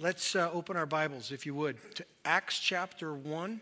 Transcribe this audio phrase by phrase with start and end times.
[0.00, 3.60] let's uh, open our Bibles, if you would, to Acts chapter 1.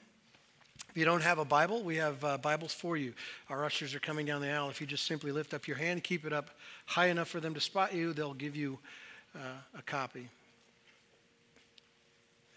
[0.90, 3.14] If you don't have a Bible, we have uh, Bibles for you.
[3.48, 4.68] Our ushers are coming down the aisle.
[4.68, 6.50] If you just simply lift up your hand, keep it up
[6.84, 8.78] high enough for them to spot you, they'll give you
[9.34, 10.28] uh, a copy.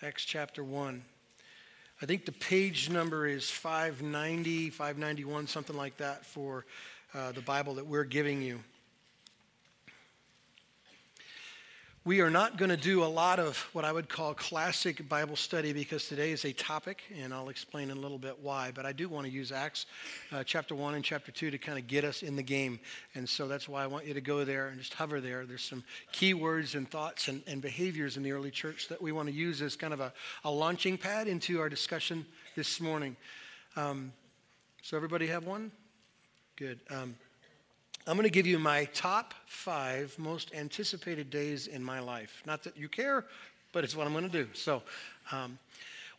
[0.02, 1.02] Acts chapter 1.
[2.02, 6.66] I think the page number is 590, 591, something like that for
[7.14, 8.60] uh, the Bible that we're giving you.
[12.10, 15.36] We are not going to do a lot of what I would call classic Bible
[15.36, 18.72] study because today is a topic, and I'll explain in a little bit why.
[18.74, 19.86] But I do want to use Acts
[20.32, 22.80] uh, chapter 1 and chapter 2 to kind of get us in the game.
[23.14, 25.46] And so that's why I want you to go there and just hover there.
[25.46, 29.12] There's some key words and thoughts and, and behaviors in the early church that we
[29.12, 30.12] want to use as kind of a,
[30.44, 33.16] a launching pad into our discussion this morning.
[33.76, 34.14] Um,
[34.82, 35.72] so, everybody have one?
[36.56, 36.80] Good.
[36.90, 37.14] Um,
[38.10, 42.42] I'm going to give you my top five most anticipated days in my life.
[42.44, 43.24] Not that you care,
[43.72, 44.50] but it's what I'm going to do.
[44.54, 44.82] So,
[45.32, 45.60] um,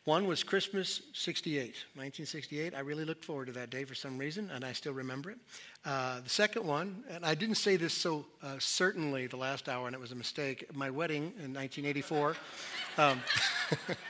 [0.04, 1.58] one was Christmas 68,
[1.94, 2.76] 1968.
[2.76, 5.38] I really looked forward to that day for some reason, and I still remember it.
[5.84, 9.88] Uh, the second one, and I didn't say this so uh, certainly the last hour,
[9.88, 12.36] and it was a mistake, my wedding in 1984.
[12.98, 13.20] Um,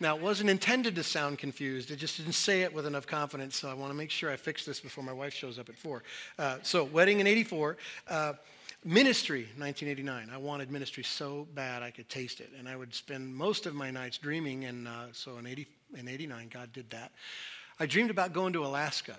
[0.00, 1.90] now, it wasn't intended to sound confused.
[1.90, 4.36] It just didn't say it with enough confidence, so I want to make sure I
[4.36, 6.02] fix this before my wife shows up at 4.
[6.38, 7.76] Uh, so, wedding in 84.
[8.08, 8.32] Uh,
[8.84, 10.30] ministry, 1989.
[10.32, 12.50] I wanted ministry so bad I could taste it.
[12.58, 14.64] And I would spend most of my nights dreaming.
[14.66, 17.12] And uh, so in, 80, in 89, God did that.
[17.80, 19.16] I dreamed about going to Alaska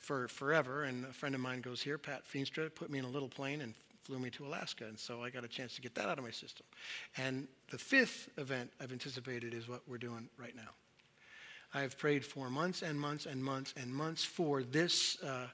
[0.00, 0.84] for forever.
[0.84, 3.60] And a friend of mine goes here, Pat Feenstra, put me in a little plane
[3.60, 4.84] and flew me to Alaska.
[4.84, 6.66] And so I got a chance to get that out of my system.
[7.16, 10.70] And the fifth event I've anticipated is what we're doing right now.
[11.74, 15.46] I have prayed for months and months and months and months for this uh,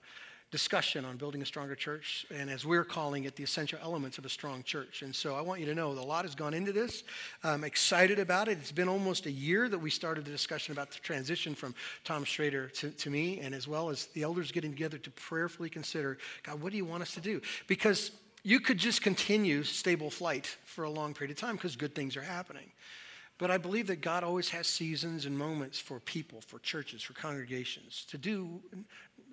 [0.50, 4.24] discussion on building a stronger church, and as we're calling it, the essential elements of
[4.24, 5.02] a strong church.
[5.02, 7.04] And so I want you to know a lot has gone into this.
[7.44, 8.52] I'm excited about it.
[8.58, 12.24] It's been almost a year that we started the discussion about the transition from Tom
[12.24, 16.16] Schrader to, to me, and as well as the elders getting together to prayerfully consider
[16.42, 17.42] God, what do you want us to do?
[17.66, 18.10] Because
[18.43, 22.16] you could just continue stable flight for a long period of time because good things
[22.16, 22.71] are happening.
[23.38, 27.12] But I believe that God always has seasons and moments for people, for churches, for
[27.12, 28.60] congregations to do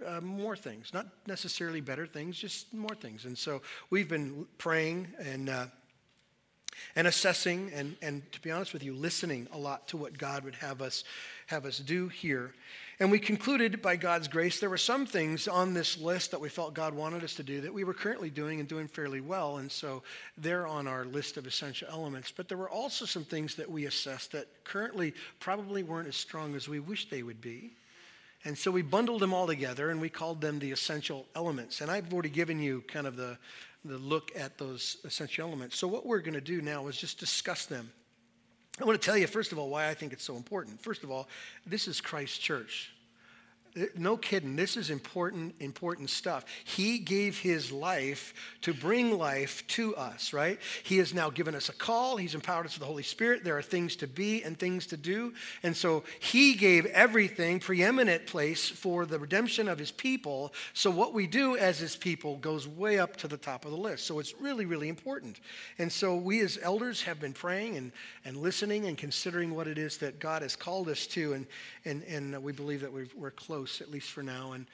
[0.05, 3.25] uh, more things, not necessarily better things, just more things.
[3.25, 5.65] And so we've been praying and uh,
[6.95, 10.43] and assessing and, and to be honest with you, listening a lot to what God
[10.43, 11.03] would have us
[11.47, 12.53] have us do here.
[12.99, 16.47] And we concluded by God's grace, there were some things on this list that we
[16.47, 19.57] felt God wanted us to do that we were currently doing and doing fairly well.
[19.57, 20.01] And so
[20.37, 22.31] they're on our list of essential elements.
[22.35, 26.55] But there were also some things that we assessed that currently probably weren't as strong
[26.55, 27.73] as we wish they would be.
[28.45, 31.81] And so we bundled them all together and we called them the essential elements.
[31.81, 33.37] And I've already given you kind of the,
[33.83, 35.77] the look at those essential elements.
[35.77, 37.91] So what we're going to do now is just discuss them.
[38.79, 40.81] I want to tell you, first of all, why I think it's so important.
[40.81, 41.27] First of all,
[41.65, 42.94] this is Christ's church.
[43.95, 44.55] No kidding.
[44.55, 46.45] This is important, important stuff.
[46.63, 50.59] He gave his life to bring life to us, right?
[50.83, 52.15] He has now given us a call.
[52.15, 53.43] He's empowered us with the Holy Spirit.
[53.43, 55.33] There are things to be and things to do.
[55.61, 60.53] And so he gave everything preeminent place for the redemption of his people.
[60.73, 63.77] So what we do as his people goes way up to the top of the
[63.77, 64.05] list.
[64.05, 65.41] So it's really, really important.
[65.79, 67.91] And so we as elders have been praying and,
[68.23, 71.33] and listening and considering what it is that God has called us to.
[71.33, 71.45] And,
[71.83, 74.51] and, and we believe that we're, we're close close, at least for now.
[74.51, 74.65] And,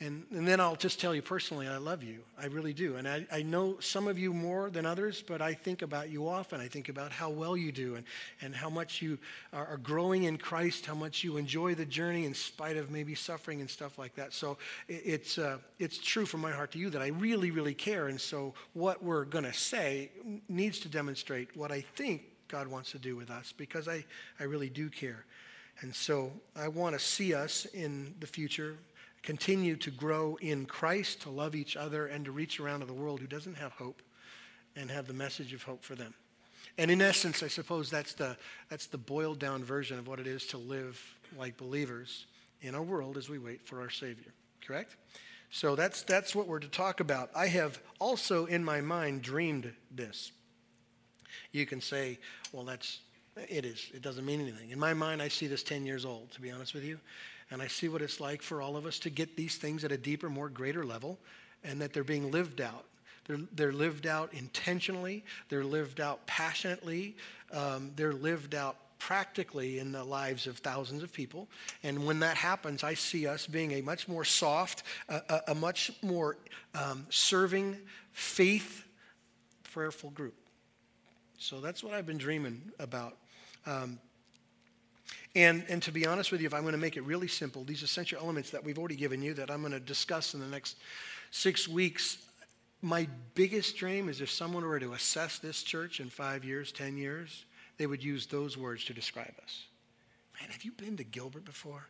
[0.00, 2.20] and, and then I'll just tell you personally, I love you.
[2.40, 2.96] I really do.
[2.96, 6.26] And I, I know some of you more than others, but I think about you
[6.26, 6.58] often.
[6.58, 8.06] I think about how well you do and,
[8.40, 9.18] and how much you
[9.52, 13.14] are, are growing in Christ, how much you enjoy the journey in spite of maybe
[13.14, 14.32] suffering and stuff like that.
[14.32, 14.56] So
[14.88, 18.08] it, it's, uh, it's true from my heart to you that I really, really care.
[18.08, 20.10] And so what we're going to say
[20.48, 24.02] needs to demonstrate what I think God wants to do with us because I,
[24.40, 25.26] I really do care.
[25.80, 28.76] And so I want to see us in the future
[29.22, 32.92] continue to grow in Christ, to love each other, and to reach around to the
[32.92, 34.02] world who doesn't have hope
[34.76, 36.14] and have the message of hope for them.
[36.78, 38.36] And in essence, I suppose that's the,
[38.68, 41.00] that's the boiled down version of what it is to live
[41.36, 42.26] like believers
[42.62, 44.32] in our world as we wait for our Savior.
[44.66, 44.96] Correct?
[45.50, 47.30] So that's, that's what we're to talk about.
[47.34, 50.32] I have also in my mind dreamed this.
[51.52, 52.18] You can say,
[52.52, 53.00] well, that's
[53.36, 53.90] it is.
[53.94, 54.70] It doesn't mean anything.
[54.70, 56.98] In my mind, I see this 10 years old, to be honest with you.
[57.50, 59.92] And I see what it's like for all of us to get these things at
[59.92, 61.18] a deeper, more greater level,
[61.64, 62.84] and that they're being lived out.
[63.26, 67.16] They're, they're lived out intentionally, they're lived out passionately,
[67.52, 71.48] um, they're lived out practically in the lives of thousands of people.
[71.82, 75.90] And when that happens, I see us being a much more soft, a, a much
[76.02, 76.36] more
[76.74, 77.76] um, serving,
[78.12, 78.84] faith,
[79.72, 80.34] prayerful group.
[81.40, 83.16] So that's what I've been dreaming about.
[83.66, 83.98] Um,
[85.34, 87.64] and, and to be honest with you, if I'm going to make it really simple,
[87.64, 90.46] these essential elements that we've already given you that I'm going to discuss in the
[90.46, 90.76] next
[91.30, 92.18] six weeks,
[92.82, 96.98] my biggest dream is if someone were to assess this church in five years, 10
[96.98, 97.46] years,
[97.78, 99.64] they would use those words to describe us.
[100.38, 101.86] Man, have you been to Gilbert before?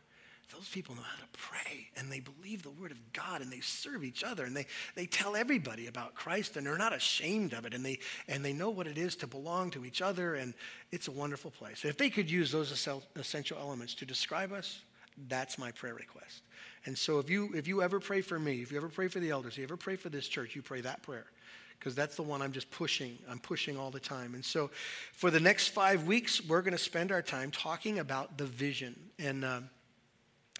[0.53, 3.61] Those people know how to pray and they believe the word of God and they
[3.61, 4.65] serve each other and they,
[4.95, 8.53] they tell everybody about Christ and they're not ashamed of it and they, and they
[8.53, 10.53] know what it is to belong to each other and
[10.91, 11.85] it's a wonderful place.
[11.85, 12.71] If they could use those
[13.15, 14.81] essential elements to describe us,
[15.27, 16.41] that's my prayer request.
[16.85, 19.19] And so if you, if you ever pray for me, if you ever pray for
[19.19, 21.27] the elders, if you ever pray for this church, you pray that prayer
[21.79, 23.17] because that's the one I'm just pushing.
[23.27, 24.35] I'm pushing all the time.
[24.35, 24.69] And so
[25.13, 28.99] for the next five weeks, we're going to spend our time talking about the vision.
[29.17, 29.61] And, uh,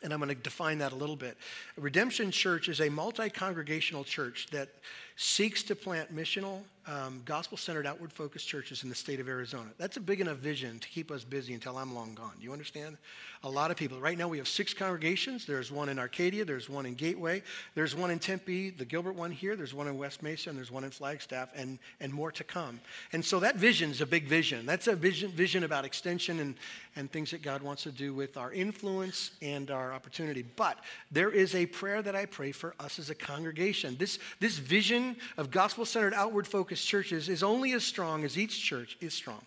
[0.03, 1.37] and I'm going to define that a little bit.
[1.77, 4.69] Redemption Church is a multi congregational church that
[5.15, 9.69] seeks to plant missional, um, gospel centered, outward focused churches in the state of Arizona.
[9.77, 12.33] That's a big enough vision to keep us busy until I'm long gone.
[12.39, 12.97] Do you understand?
[13.43, 13.99] A lot of people.
[13.99, 15.45] Right now we have six congregations.
[15.45, 17.41] There's one in Arcadia, there's one in Gateway,
[17.75, 20.71] there's one in Tempe, the Gilbert one here, there's one in West Mesa, and there's
[20.71, 22.79] one in Flagstaff, and, and more to come.
[23.13, 24.65] And so that vision is a big vision.
[24.65, 26.55] That's a vision, vision about extension and,
[26.95, 30.43] and things that God wants to do with our influence and our opportunity.
[30.55, 30.77] But
[31.11, 33.95] there is a prayer that I pray for us as a congregation.
[33.97, 38.61] This, this vision of gospel centered, outward focused churches is only as strong as each
[38.63, 39.41] church is strong.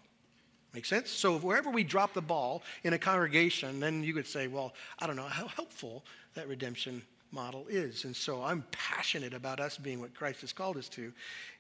[0.73, 1.11] Make sense?
[1.11, 4.75] So if wherever we drop the ball in a congregation, then you could say, well,
[4.99, 6.05] I don't know how helpful
[6.35, 8.05] that redemption model is.
[8.05, 11.13] And so I'm passionate about us being what Christ has called us to.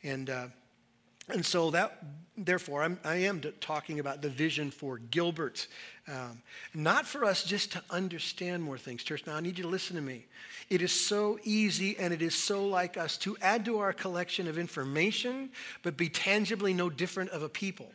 [0.02, 0.46] And, uh,
[1.28, 2.02] and so that,
[2.36, 5.66] therefore, I'm, I am talking about the vision for Gilbert.
[6.06, 6.42] Um,
[6.74, 9.26] not for us just to understand more things, church.
[9.26, 10.26] Now, I need you to listen to me.
[10.68, 14.48] It is so easy and it is so like us to add to our collection
[14.48, 15.50] of information,
[15.82, 17.90] but be tangibly no different of a people.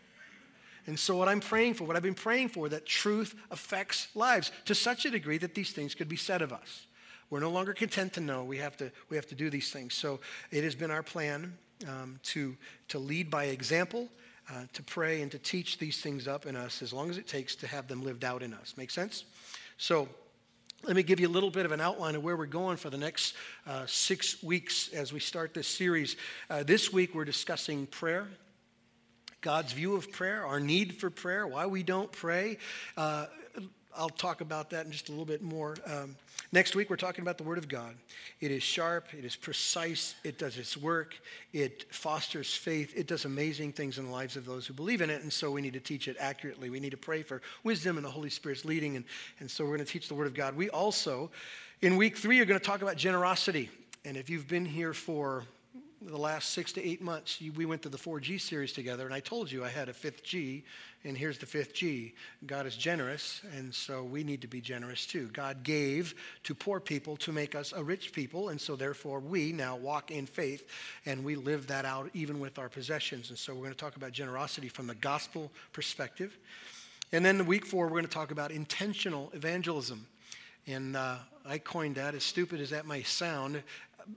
[0.88, 4.52] And so, what I'm praying for, what I've been praying for, that truth affects lives
[4.66, 6.88] to such a degree that these things could be said of us.
[7.30, 8.44] We're no longer content to know.
[8.44, 9.94] We have to, we have to do these things.
[9.94, 11.56] So, it has been our plan
[11.88, 12.56] um, to,
[12.90, 14.10] to lead by example,
[14.50, 17.28] uh, to pray, and to teach these things up in us as long as it
[17.28, 18.74] takes to have them lived out in us.
[18.78, 19.26] Make sense?
[19.78, 20.10] So,
[20.84, 22.90] let me give you a little bit of an outline of where we're going for
[22.90, 23.36] the next
[23.68, 26.16] uh, six weeks as we start this series.
[26.50, 28.30] Uh, this week, we're discussing prayer.
[29.42, 32.58] God's view of prayer, our need for prayer, why we don't pray.
[32.96, 33.26] Uh,
[33.96, 35.76] I'll talk about that in just a little bit more.
[35.86, 36.16] Um,
[36.52, 37.96] next week, we're talking about the Word of God.
[38.42, 41.16] It is sharp, it is precise, it does its work,
[41.54, 45.10] it fosters faith, it does amazing things in the lives of those who believe in
[45.10, 46.70] it, and so we need to teach it accurately.
[46.70, 49.06] We need to pray for wisdom and the Holy Spirit's leading, and,
[49.40, 50.56] and so we're going to teach the Word of God.
[50.56, 51.32] We also,
[51.82, 53.70] in week three, are going to talk about generosity.
[54.06, 55.44] And if you've been here for
[56.02, 59.20] the last six to eight months, we went to the 4G series together, and I
[59.20, 60.64] told you I had a fifth G,
[61.04, 62.14] and here's the fifth G.
[62.46, 65.28] God is generous, and so we need to be generous too.
[65.34, 69.52] God gave to poor people to make us a rich people, and so therefore we
[69.52, 70.70] now walk in faith,
[71.06, 73.30] and we live that out even with our possessions.
[73.30, 76.38] And so we're going to talk about generosity from the gospel perspective.
[77.12, 80.06] And then the week four, we're going to talk about intentional evangelism.
[80.68, 81.16] And uh,
[81.46, 83.64] I coined that, as stupid as that may sound,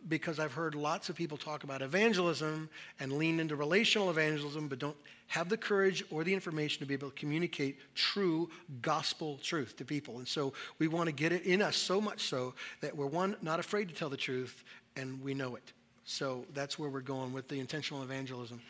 [0.09, 2.69] because I've heard lots of people talk about evangelism
[3.01, 4.97] and lean into relational evangelism, but don't
[5.29, 8.51] have the courage or the information to be able to communicate true
[8.83, 10.19] gospel truth to people.
[10.19, 13.37] And so we want to get it in us so much so that we're, one,
[13.43, 14.65] not afraid to tell the truth,
[14.97, 15.73] and we know it.
[16.05, 18.61] So that's where we're going with the intentional evangelism.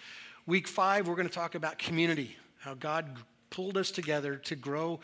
[0.47, 3.07] Week five, we're going to talk about community, how God
[3.51, 5.01] pulled us together to grow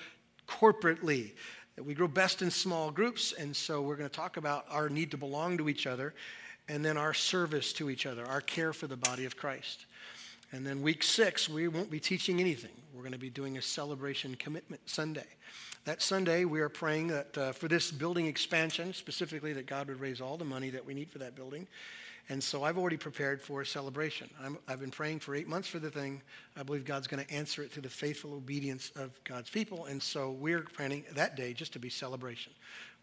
[0.49, 1.33] corporately
[1.79, 3.33] that we grow best in small groups.
[3.39, 6.13] And so we're going to talk about our need to belong to each other
[6.67, 9.87] and then our service to each other, our care for the body of Christ.
[10.51, 12.73] And then week six, we won't be teaching anything.
[12.93, 15.29] We're going to be doing a celebration commitment Sunday.
[15.85, 20.01] That Sunday, we are praying that uh, for this building expansion, specifically that God would
[20.01, 21.69] raise all the money that we need for that building
[22.31, 24.29] and so I've already prepared for a celebration.
[24.43, 26.21] i have been praying for eight months for the thing.
[26.59, 29.87] I believe God's going to answer it through the faithful obedience of God's people.
[29.87, 32.53] And so we're planning that day just to be celebration.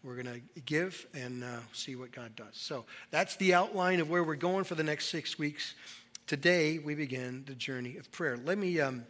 [0.04, 2.52] We're going to give and uh, see what God does.
[2.52, 5.74] So that's the outline of where we're going for the next six weeks.
[6.28, 8.36] Today, we begin the journey of prayer.
[8.36, 8.80] Let me.
[8.80, 9.06] Um,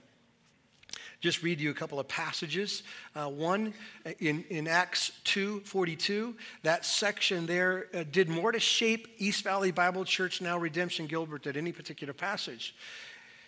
[1.26, 2.85] just read you a couple of passages.
[3.16, 3.75] Uh, one
[4.21, 9.73] in, in Acts 2 42, that section there uh, did more to shape East Valley
[9.73, 12.76] Bible Church, now Redemption Gilbert, than any particular passage.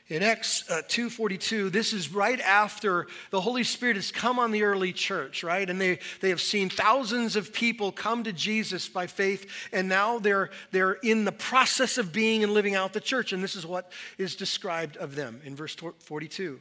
[0.09, 4.65] In Acts uh, 2.42, this is right after the Holy Spirit has come on the
[4.65, 5.69] early church, right?
[5.69, 10.19] And they, they have seen thousands of people come to Jesus by faith, and now
[10.19, 13.33] they're, they're in the process of being and living out the church.
[13.33, 16.59] And this is what is described of them in verse 42.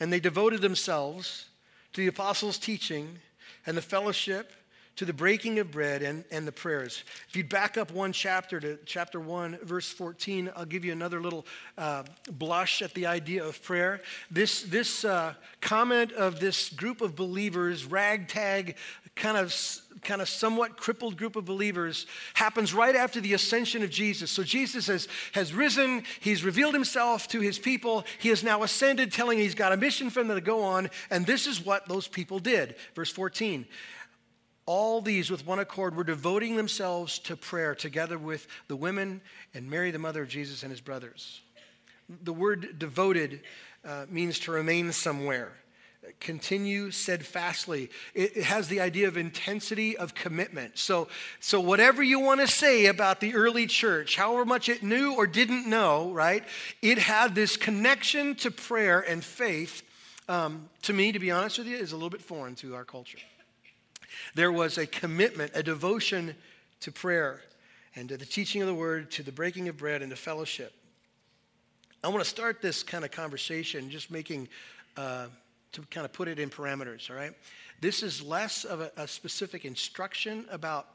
[0.00, 1.46] And they devoted themselves
[1.92, 3.18] to the apostles' teaching
[3.66, 4.52] and the fellowship
[5.00, 7.04] to the breaking of bread and, and the prayers.
[7.26, 11.22] If you back up one chapter to chapter 1, verse 14, I'll give you another
[11.22, 11.46] little
[11.78, 12.02] uh,
[12.32, 14.02] blush at the idea of prayer.
[14.30, 18.76] This, this uh, comment of this group of believers, ragtag,
[19.16, 19.56] kind of,
[20.02, 22.04] kind of somewhat crippled group of believers,
[22.34, 24.30] happens right after the ascension of Jesus.
[24.30, 29.12] So Jesus has, has risen, he's revealed himself to his people, he has now ascended,
[29.12, 32.06] telling he's got a mission for them to go on, and this is what those
[32.06, 32.74] people did.
[32.94, 33.64] Verse 14
[34.70, 39.20] all these with one accord were devoting themselves to prayer together with the women
[39.52, 41.40] and Mary, the mother of Jesus, and his brothers.
[42.22, 43.40] The word devoted
[43.84, 45.54] uh, means to remain somewhere.
[46.20, 47.90] Continue steadfastly.
[48.14, 50.78] It, it has the idea of intensity of commitment.
[50.78, 51.08] So,
[51.40, 55.26] so whatever you want to say about the early church, however much it knew or
[55.26, 56.44] didn't know, right?
[56.80, 59.82] It had this connection to prayer and faith.
[60.28, 62.84] Um, to me, to be honest with you, is a little bit foreign to our
[62.84, 63.18] culture.
[64.34, 66.34] There was a commitment, a devotion
[66.80, 67.42] to prayer
[67.96, 70.72] and to the teaching of the word, to the breaking of bread, and to fellowship.
[72.02, 74.48] I want to start this kind of conversation just making,
[74.96, 75.26] uh,
[75.72, 77.32] to kind of put it in parameters, all right?
[77.80, 80.86] This is less of a, a specific instruction about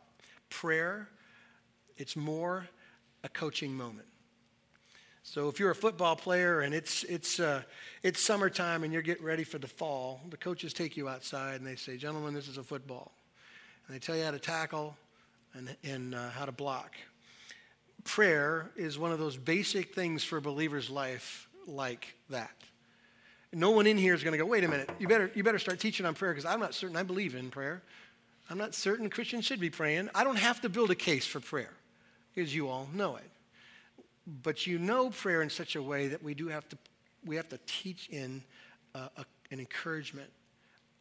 [0.49, 1.09] prayer,
[1.97, 2.67] it's more
[3.23, 4.07] a coaching moment.
[5.27, 7.63] So if you're a football player and it's, it's, uh,
[8.03, 11.65] it's summertime and you're getting ready for the fall, the coaches take you outside and
[11.65, 13.11] they say, Gentlemen, this is a football
[13.87, 14.95] and they tell you how to tackle
[15.55, 16.93] and, and uh, how to block.
[18.03, 22.55] Prayer is one of those basic things for a believer's life like that.
[23.51, 25.59] No one in here is going to go, wait a minute, you better, you better
[25.59, 27.81] start teaching on prayer because I'm not certain I believe in prayer.
[28.47, 30.09] I'm not certain Christians should be praying.
[30.13, 31.73] I don't have to build a case for prayer
[32.35, 33.31] because you all know it.
[34.27, 36.77] But you know prayer in such a way that we do have to,
[37.25, 38.43] we have to teach in
[38.93, 40.29] a, an encouragement,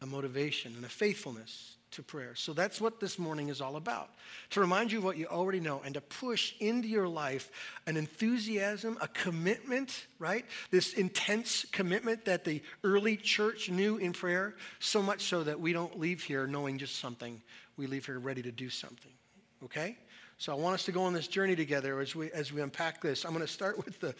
[0.01, 2.35] a motivation, and a faithfulness to prayer.
[2.35, 4.09] So that's what this morning is all about.
[4.51, 7.49] To remind you of what you already know and to push into your life
[7.87, 10.45] an enthusiasm, a commitment, right?
[10.71, 15.71] This intense commitment that the early church knew in prayer, so much so that we
[15.73, 17.41] don't leave here knowing just something.
[17.77, 19.11] We leave here ready to do something.
[19.63, 19.97] Okay?
[20.37, 23.01] So I want us to go on this journey together as we as we unpack
[23.01, 23.23] this.
[23.23, 24.13] I'm going to start with the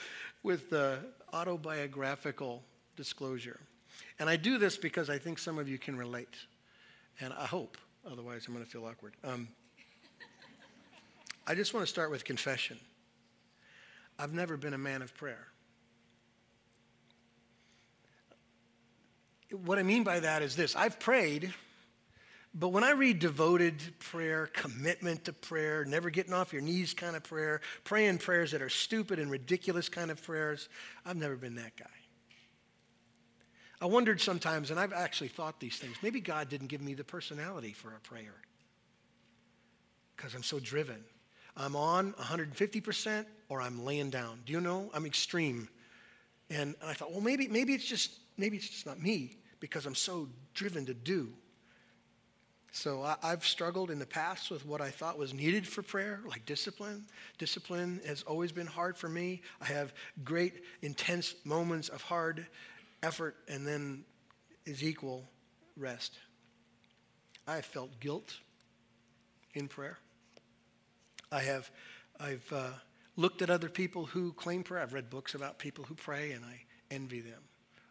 [0.44, 1.00] with the
[1.34, 2.64] autobiographical
[2.96, 3.60] disclosure.
[4.20, 6.36] And I do this because I think some of you can relate.
[7.20, 7.78] And I hope,
[8.10, 9.14] otherwise, I'm going to feel awkward.
[9.24, 9.48] Um,
[11.48, 12.80] I just want to start with confession.
[14.18, 15.48] I've never been a man of prayer.
[19.52, 21.54] What I mean by that is this I've prayed,
[22.58, 27.16] but when I read devoted prayer, commitment to prayer, never getting off your knees kind
[27.16, 30.70] of prayer, praying prayers that are stupid and ridiculous kind of prayers,
[31.06, 31.86] I've never been that guy.
[33.82, 37.04] I wondered sometimes, and I've actually thought these things, maybe God didn't give me the
[37.04, 38.36] personality for a prayer
[40.16, 41.04] because I'm so driven.
[41.58, 44.40] I'm on 150% or I'm laying down.
[44.46, 44.90] Do you know?
[44.94, 45.68] I'm extreme.
[46.50, 49.96] And I thought, well, maybe, maybe it's just maybe it's just not me because I'm
[49.96, 51.34] so driven to do.
[52.76, 56.20] So I, have struggled in the past with what I thought was needed for prayer,
[56.28, 57.06] like discipline.
[57.38, 59.42] Discipline has always been hard for me.
[59.62, 59.94] I have
[60.26, 62.46] great, intense moments of hard
[63.02, 64.04] effort and then
[64.66, 65.24] is equal
[65.78, 66.18] rest.
[67.48, 68.36] I have felt guilt
[69.54, 69.98] in prayer.
[71.32, 71.72] I have
[72.20, 72.72] I've uh,
[73.16, 74.84] looked at other people who claim prayer.
[74.84, 76.60] I've read books about people who pray and I
[76.92, 77.42] envy them.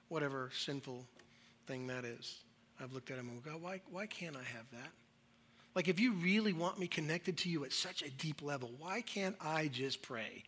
[0.09, 1.07] Whatever sinful
[1.67, 2.45] thing that is.
[2.81, 4.90] I've looked at them and go, God, why, why can't I have that?
[5.75, 9.00] Like, if you really want me connected to you at such a deep level, why
[9.00, 10.45] can't I just pray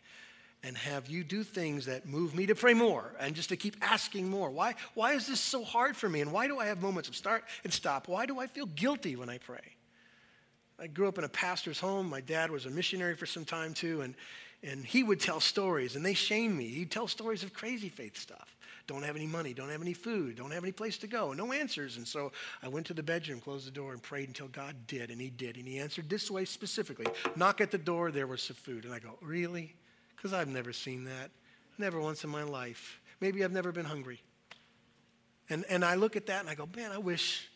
[0.62, 3.76] and have you do things that move me to pray more and just to keep
[3.80, 4.50] asking more.
[4.50, 6.21] Why, why is this so hard for me?
[6.21, 8.09] And why do I have moments of start and stop?
[8.09, 9.62] Why do I feel guilty when I pray?
[10.78, 12.11] I grew up in a pastor's home.
[12.11, 14.14] My dad was a missionary for some time too, and,
[14.62, 16.66] and he would tell stories, and they shamed me.
[16.66, 18.55] He'd tell stories of crazy faith stuff.
[18.87, 21.52] Don't have any money, don't have any food, don't have any place to go, no
[21.52, 21.97] answers.
[21.97, 22.31] And so
[22.62, 25.31] I went to the bedroom, closed the door, and prayed until God did, and He
[25.31, 25.57] did.
[25.57, 28.85] And He answered this way specifically knock at the door, there was some food.
[28.85, 29.75] And I go, Really?
[30.16, 31.31] Because I've never seen that.
[31.78, 33.00] Never once in my life.
[33.21, 34.21] Maybe I've never been hungry.
[35.49, 37.49] And, and I look at that and I go, man, I wish,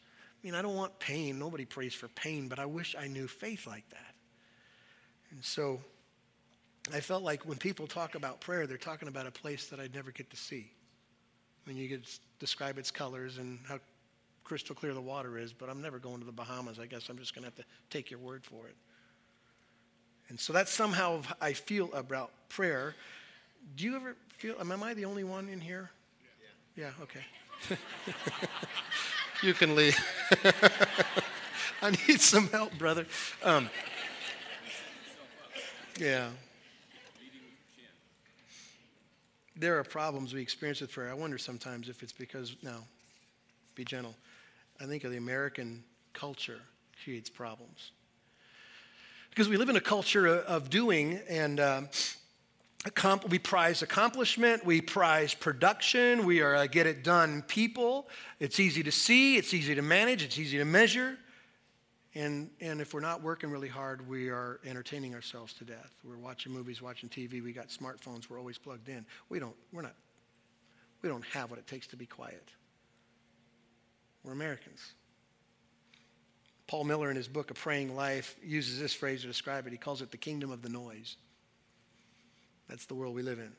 [0.42, 1.38] I mean, I don't want pain.
[1.38, 4.14] Nobody prays for pain, but I wish I knew faith like that.
[5.32, 5.80] And so
[6.92, 9.94] I felt like when people talk about prayer, they're talking about a place that I'd
[9.94, 10.70] never get to see.
[11.64, 12.06] I mean, you could
[12.38, 13.78] describe its colors and how
[14.44, 16.78] crystal clear the water is, but I'm never going to the Bahamas.
[16.78, 18.76] I guess I'm just going to have to take your word for it.
[20.28, 22.94] And so that's somehow I feel about prayer.
[23.76, 25.90] Do you ever feel, am I the only one in here?
[26.76, 27.76] Yeah, yeah okay.
[29.42, 29.96] you can leave.
[31.82, 33.06] I need some help, brother.
[33.42, 33.68] Um,
[35.98, 36.28] yeah.
[39.60, 41.10] There are problems we experience with prayer.
[41.10, 42.78] I wonder sometimes if it's because, no,
[43.74, 44.14] be gentle.
[44.80, 46.62] I think of the American culture
[47.04, 47.90] creates problems.
[49.28, 51.82] Because we live in a culture of doing and uh,
[53.28, 58.08] we prize accomplishment, we prize production, we are a get it done people.
[58.38, 61.18] It's easy to see, it's easy to manage, it's easy to measure.
[62.14, 65.92] And, and if we're not working really hard, we are entertaining ourselves to death.
[66.02, 69.06] We're watching movies, watching TV, we got smartphones, we're always plugged in.
[69.28, 69.94] We don't, we're not,
[71.02, 72.48] we don't have what it takes to be quiet.
[74.24, 74.80] We're Americans.
[76.66, 79.72] Paul Miller, in his book, A Praying Life, uses this phrase to describe it.
[79.72, 81.16] He calls it the kingdom of the noise.
[82.68, 83.52] That's the world we live in.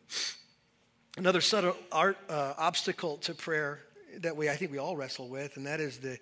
[1.17, 3.79] Another subtle art, uh, obstacle to prayer
[4.19, 6.19] that we, I think we all wrestle with, and that is the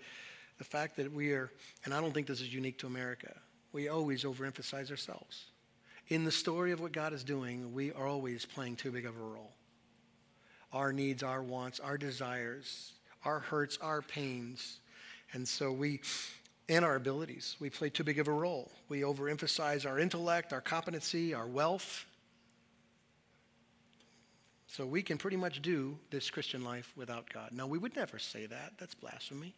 [0.60, 1.50] the fact that we are,
[1.86, 3.34] and I don't think this is unique to America,
[3.72, 5.46] we always overemphasize ourselves.
[6.10, 9.16] In the story of what God is doing, we are always playing too big of
[9.16, 9.54] a role.
[10.74, 12.92] Our needs, our wants, our desires,
[13.24, 14.80] our hurts, our pains.
[15.34, 16.01] And so we,
[16.68, 18.70] and our abilities, we play too big of a role.
[18.89, 22.06] We overemphasize our intellect, our competency, our wealth.
[24.68, 27.51] So we can pretty much do this Christian life without God.
[27.54, 28.74] Now, we would never say that.
[28.78, 29.56] That's blasphemy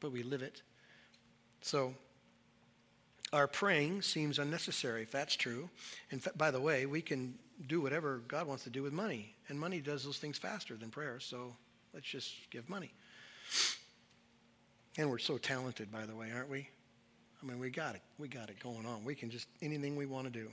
[0.00, 0.62] but we live it.
[1.60, 1.94] So
[3.32, 5.68] our praying seems unnecessary if that's true.
[6.10, 7.34] And by the way, we can
[7.66, 10.90] do whatever God wants to do with money, and money does those things faster than
[10.90, 11.18] prayer.
[11.20, 11.56] So
[11.92, 12.92] let's just give money.
[14.96, 16.68] And we're so talented, by the way, aren't we?
[17.42, 18.02] I mean, we got it.
[18.18, 19.04] We got it going on.
[19.04, 20.48] We can just anything we want to do.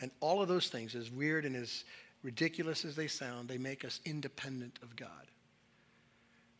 [0.00, 1.84] And all of those things, as weird and as
[2.22, 5.10] ridiculous as they sound, they make us independent of God.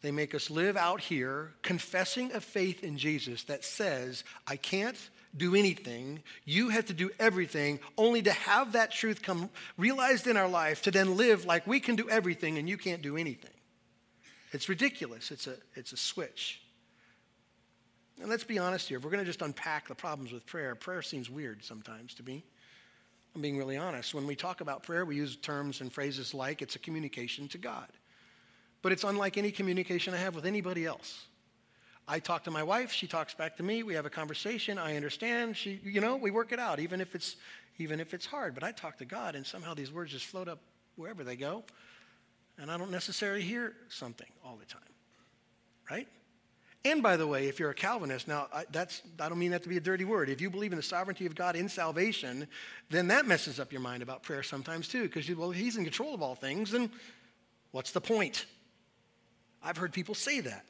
[0.06, 4.96] They make us live out here confessing a faith in Jesus that says, I can't
[5.37, 6.22] do anything.
[6.44, 10.83] You have to do everything, only to have that truth come realized in our life
[10.83, 13.50] to then live like we can do everything and you can't do anything.
[14.52, 15.33] It's ridiculous.
[15.33, 16.62] It's a, it's a switch.
[18.20, 18.98] And let's be honest here.
[18.98, 22.22] If we're going to just unpack the problems with prayer, prayer seems weird sometimes to
[22.22, 22.44] me.
[23.35, 24.14] I'm being really honest.
[24.14, 27.59] When we talk about prayer, we use terms and phrases like it's a communication to
[27.59, 27.88] God
[28.87, 31.25] but it's unlike any communication I have with anybody else.
[32.07, 34.94] I talk to my wife, she talks back to me, we have a conversation, I
[34.94, 37.35] understand, she, you know, we work it out, even if it's,
[37.79, 38.55] even if it's hard.
[38.55, 40.61] But I talk to God, and somehow these words just float up
[40.94, 41.64] wherever they go,
[42.59, 44.83] and I don't necessarily hear something all the time,
[45.90, 46.07] right?
[46.85, 49.64] And by the way, if you're a Calvinist, now I, that's, I don't mean that
[49.64, 50.29] to be a dirty word.
[50.29, 52.46] If you believe in the sovereignty of God in salvation,
[52.88, 56.14] then that messes up your mind about prayer sometimes too, because well, He's in control
[56.14, 56.88] of all things, and
[57.72, 58.46] what's the point?
[59.62, 60.64] I've heard people say that.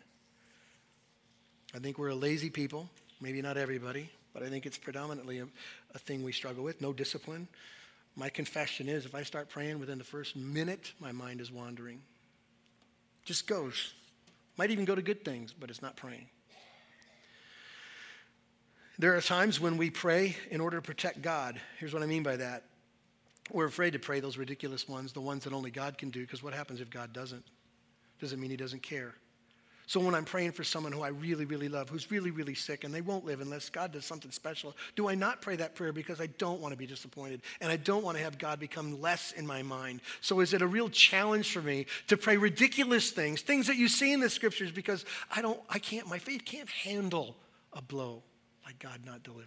[1.75, 2.89] I think we're a lazy people,
[3.21, 5.47] maybe not everybody, but I think it's predominantly a,
[5.95, 7.49] a thing we struggle with no discipline.
[8.15, 12.01] My confession is if I start praying within the first minute, my mind is wandering.
[13.25, 13.93] Just goes.
[14.57, 16.29] Might even go to good things, but it's not praying.
[18.99, 21.61] There are times when we pray in order to protect God.
[21.79, 22.65] Here's what I mean by that.
[23.53, 26.43] We're afraid to pray those ridiculous ones, the ones that only God can do, because
[26.43, 27.45] what happens if God doesn't?
[28.21, 29.15] Doesn't mean he doesn't care.
[29.89, 32.83] So when I'm praying for someone who I really, really love, who's really, really sick,
[32.83, 35.93] and they won't live unless God does something special, do I not pray that prayer
[35.93, 39.01] because I don't want to be disappointed and I don't want to have God become
[39.01, 40.01] less in my mind?
[40.21, 43.87] So is it a real challenge for me to pray ridiculous things, things that you
[43.87, 47.37] see in the scriptures because I don't, I can't, my faith can't handle
[47.73, 48.25] a blow
[48.65, 49.47] like God not delivering.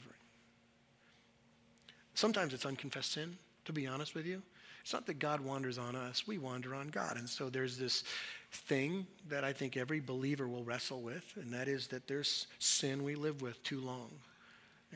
[2.14, 4.42] Sometimes it's unconfessed sin, to be honest with you.
[4.82, 7.18] It's not that God wanders on us, we wander on God.
[7.18, 8.06] And so there's this
[8.52, 13.04] thing that I think every believer will wrestle with, and that is that there's sin
[13.04, 14.10] we live with too long.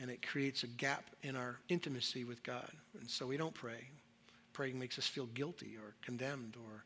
[0.00, 2.68] And it creates a gap in our intimacy with God.
[2.98, 3.88] And so we don't pray.
[4.52, 6.84] Praying makes us feel guilty or condemned or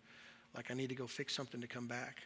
[0.54, 2.22] like I need to go fix something to come back.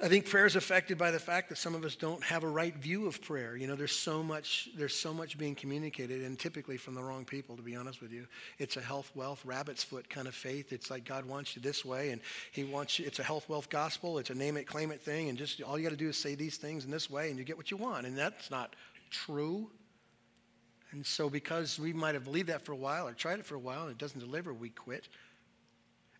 [0.00, 2.48] I think prayer is affected by the fact that some of us don't have a
[2.48, 3.56] right view of prayer.
[3.56, 7.24] You know, there's so much, there's so much being communicated, and typically from the wrong
[7.24, 8.26] people, to be honest with you.
[8.58, 10.72] It's a health, wealth, rabbit's foot kind of faith.
[10.72, 13.70] It's like God wants you this way, and He wants you, it's a health, wealth
[13.70, 14.18] gospel.
[14.18, 16.16] It's a name it, claim it thing, and just all you got to do is
[16.16, 18.06] say these things in this way, and you get what you want.
[18.06, 18.74] And that's not
[19.10, 19.70] true.
[20.92, 23.54] And so, because we might have believed that for a while or tried it for
[23.54, 25.08] a while and it doesn't deliver, we quit.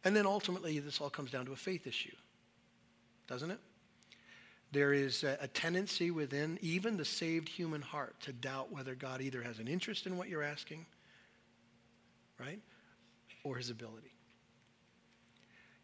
[0.05, 2.15] And then ultimately, this all comes down to a faith issue,
[3.27, 3.59] doesn't it?
[4.73, 9.43] There is a, tendency within even the saved human heart to doubt whether God either
[9.43, 10.87] has an interest in what you're asking,
[12.41, 12.59] right,
[13.45, 14.15] or his ability.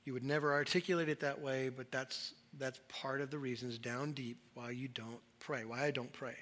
[0.07, 4.13] You would never articulate it that way, but that's, that's part of the reasons down
[4.13, 6.37] deep why you don't pray, why I don't pray.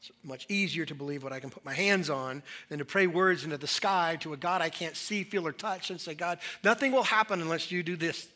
[0.00, 3.06] It's much easier to believe what I can put my hands on than to pray
[3.06, 6.14] words into the sky to a God I can't see, feel, or touch and say,
[6.14, 8.28] God, nothing will happen unless you do this.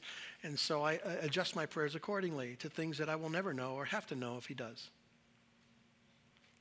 [0.45, 3.85] And so I adjust my prayers accordingly to things that I will never know or
[3.85, 4.91] have to know if He does.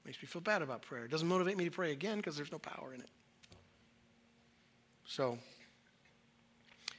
[0.06, 1.06] Makes me feel bad about prayer.
[1.06, 3.10] It doesn't motivate me to pray again because there's no power in it.
[5.06, 5.38] So,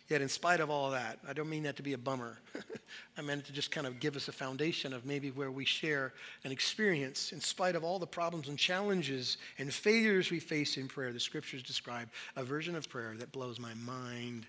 [0.08, 2.38] yet in spite of all that, I don't mean that to be a bummer.
[3.16, 6.12] I meant to just kind of give us a foundation of maybe where we share
[6.44, 7.32] an experience.
[7.32, 11.20] In spite of all the problems and challenges and failures we face in prayer, the
[11.20, 14.46] scriptures describe a version of prayer that blows my mind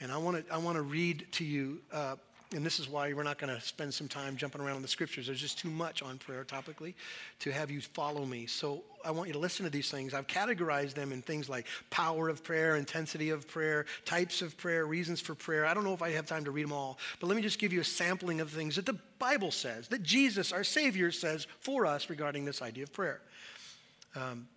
[0.00, 2.16] and I want to I want to read to you, uh,
[2.54, 4.88] and this is why we're not going to spend some time jumping around in the
[4.88, 5.26] scriptures.
[5.26, 6.94] There's just too much on prayer topically
[7.40, 8.46] to have you follow me.
[8.46, 10.14] So I want you to listen to these things.
[10.14, 14.84] I've categorized them in things like power of prayer, intensity of prayer, types of prayer,
[14.86, 15.64] reasons for prayer.
[15.64, 17.60] I don't know if I have time to read them all, but let me just
[17.60, 21.46] give you a sampling of things that the Bible says, that Jesus, our Savior, says
[21.60, 23.20] for us regarding this idea of prayer.
[24.16, 24.48] Um,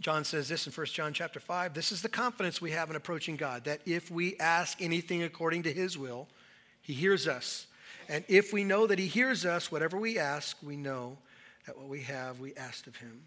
[0.00, 1.74] John says this in 1 John chapter 5.
[1.74, 5.64] This is the confidence we have in approaching God, that if we ask anything according
[5.64, 6.28] to his will,
[6.80, 7.66] he hears us.
[8.08, 11.18] And if we know that he hears us, whatever we ask, we know
[11.66, 13.22] that what we have, we asked of him.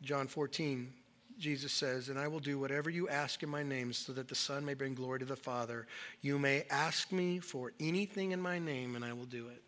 [0.00, 0.92] John 14,
[1.38, 4.34] Jesus says, And I will do whatever you ask in my name so that the
[4.34, 5.86] Son may bring glory to the Father.
[6.20, 9.62] You may ask me for anything in my name, and I will do it.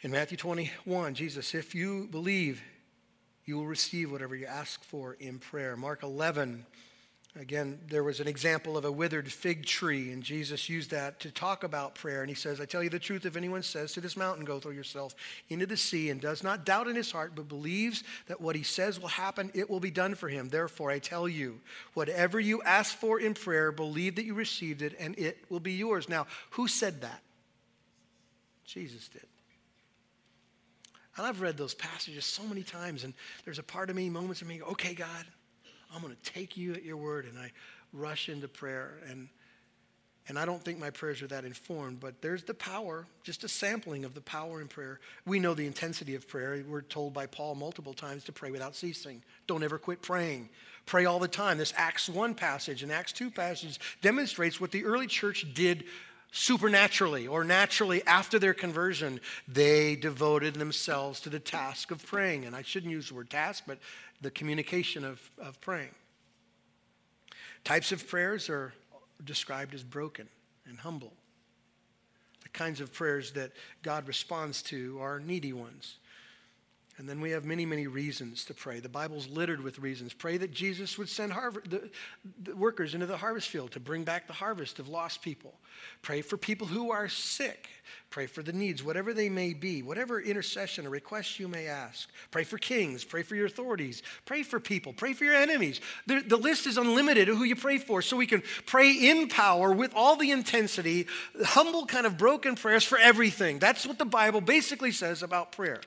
[0.00, 2.62] In Matthew 21, Jesus, if you believe,
[3.46, 5.76] you will receive whatever you ask for in prayer.
[5.76, 6.66] Mark 11,
[7.38, 11.30] again, there was an example of a withered fig tree, and Jesus used that to
[11.30, 12.22] talk about prayer.
[12.22, 14.58] And he says, I tell you the truth, if anyone says to this mountain, Go
[14.58, 15.14] throw yourself
[15.48, 18.64] into the sea, and does not doubt in his heart, but believes that what he
[18.64, 20.48] says will happen, it will be done for him.
[20.48, 21.60] Therefore, I tell you,
[21.94, 25.74] whatever you ask for in prayer, believe that you received it, and it will be
[25.74, 26.08] yours.
[26.08, 27.22] Now, who said that?
[28.64, 29.22] Jesus did.
[31.16, 34.42] And I've read those passages so many times, and there's a part of me, moments
[34.42, 35.24] of me, okay, God,
[35.94, 37.52] I'm going to take you at your word, and I
[37.92, 38.98] rush into prayer.
[39.08, 39.28] And,
[40.28, 43.48] and I don't think my prayers are that informed, but there's the power, just a
[43.48, 45.00] sampling of the power in prayer.
[45.24, 46.62] We know the intensity of prayer.
[46.68, 49.22] We're told by Paul multiple times to pray without ceasing.
[49.46, 50.50] Don't ever quit praying.
[50.84, 51.58] Pray all the time.
[51.58, 55.84] This Acts 1 passage and Acts 2 passage demonstrates what the early church did
[56.36, 62.44] supernaturally or naturally after their conversion, they devoted themselves to the task of praying.
[62.44, 63.78] And I shouldn't use the word task, but
[64.20, 65.94] the communication of, of praying.
[67.64, 68.74] Types of prayers are
[69.24, 70.28] described as broken
[70.68, 71.14] and humble.
[72.42, 75.96] The kinds of prayers that God responds to are needy ones.
[76.98, 78.80] And then we have many, many reasons to pray.
[78.80, 80.14] The Bible's littered with reasons.
[80.14, 81.90] Pray that Jesus would send the,
[82.42, 85.52] the workers into the harvest field to bring back the harvest of lost people.
[86.00, 87.68] Pray for people who are sick.
[88.08, 92.08] Pray for the needs, whatever they may be, whatever intercession or request you may ask.
[92.30, 93.04] Pray for kings.
[93.04, 94.02] Pray for your authorities.
[94.24, 94.94] Pray for people.
[94.94, 95.82] Pray for your enemies.
[96.06, 98.00] The, the list is unlimited of who you pray for.
[98.00, 101.08] So we can pray in power with all the intensity,
[101.44, 103.58] humble, kind of broken prayers for everything.
[103.58, 105.82] That's what the Bible basically says about prayer.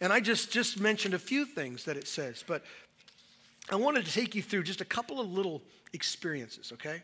[0.00, 2.62] And I just, just mentioned a few things that it says, but
[3.70, 7.02] I wanted to take you through just a couple of little experiences, okay?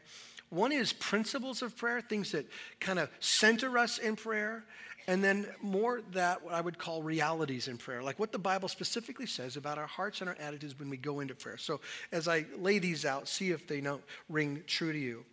[0.50, 2.46] One is principles of prayer, things that
[2.80, 4.64] kind of center us in prayer,
[5.06, 8.68] and then more that what I would call realities in prayer, like what the Bible
[8.68, 11.56] specifically says about our hearts and our attitudes when we go into prayer.
[11.56, 11.80] So
[12.12, 15.24] as I lay these out, see if they don't ring true to you.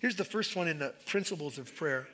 [0.00, 2.08] Here's the first one in the principles of prayer.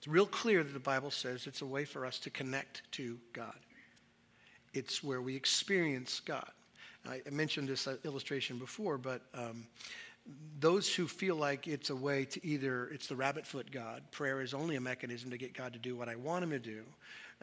[0.00, 3.18] It's real clear that the Bible says it's a way for us to connect to
[3.34, 3.58] God.
[4.72, 6.48] It's where we experience God.
[7.06, 9.66] I mentioned this illustration before, but um,
[10.58, 14.40] those who feel like it's a way to either, it's the rabbit foot God, prayer
[14.40, 16.82] is only a mechanism to get God to do what I want him to do,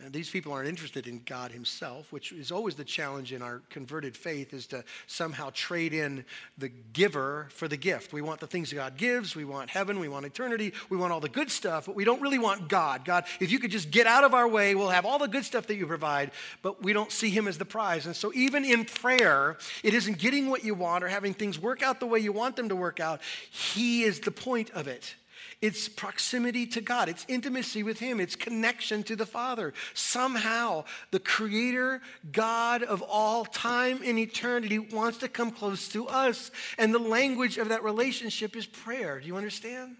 [0.03, 3.61] and these people aren't interested in God himself, which is always the challenge in our
[3.71, 6.23] converted faith is to somehow trade in
[6.57, 8.13] the giver for the gift.
[8.13, 11.19] We want the things God gives, we want heaven, we want eternity, we want all
[11.19, 13.05] the good stuff, but we don't really want God.
[13.05, 15.45] God, if you could just get out of our way, we'll have all the good
[15.45, 16.29] stuff that you provide,
[16.61, 18.05] but we don't see him as the prize.
[18.05, 21.81] And so even in prayer, it isn't getting what you want or having things work
[21.81, 23.19] out the way you want them to work out.
[23.49, 25.15] He is the point of it.
[25.59, 27.09] It's proximity to God.
[27.09, 28.19] It's intimacy with Him.
[28.19, 29.73] It's connection to the Father.
[29.95, 36.51] Somehow, the Creator, God of all time and eternity, wants to come close to us.
[36.77, 39.19] And the language of that relationship is prayer.
[39.19, 39.93] Do you understand?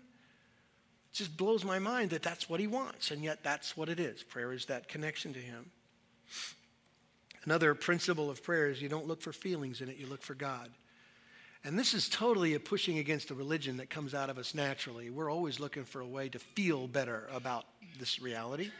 [1.11, 3.09] It just blows my mind that that's what He wants.
[3.09, 4.21] And yet, that's what it is.
[4.21, 5.71] Prayer is that connection to Him.
[7.45, 10.35] Another principle of prayer is you don't look for feelings in it, you look for
[10.35, 10.69] God.
[11.63, 15.09] And this is totally a pushing against the religion that comes out of us naturally.
[15.09, 17.65] We're always looking for a way to feel better about
[17.99, 18.71] this reality.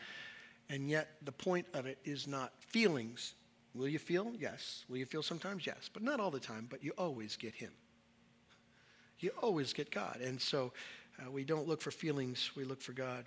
[0.70, 3.34] And yet, the point of it is not feelings.
[3.74, 4.32] Will you feel?
[4.38, 4.86] Yes.
[4.90, 5.66] Will you feel sometimes?
[5.66, 5.90] Yes.
[5.92, 7.72] But not all the time, but you always get Him.
[9.20, 10.20] You always get God.
[10.22, 10.72] And so
[11.20, 13.26] uh, we don't look for feelings, we look for God.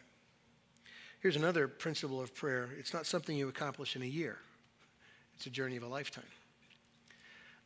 [1.21, 4.39] Here's another principle of prayer it's not something you accomplish in a year,
[5.37, 6.25] it's a journey of a lifetime.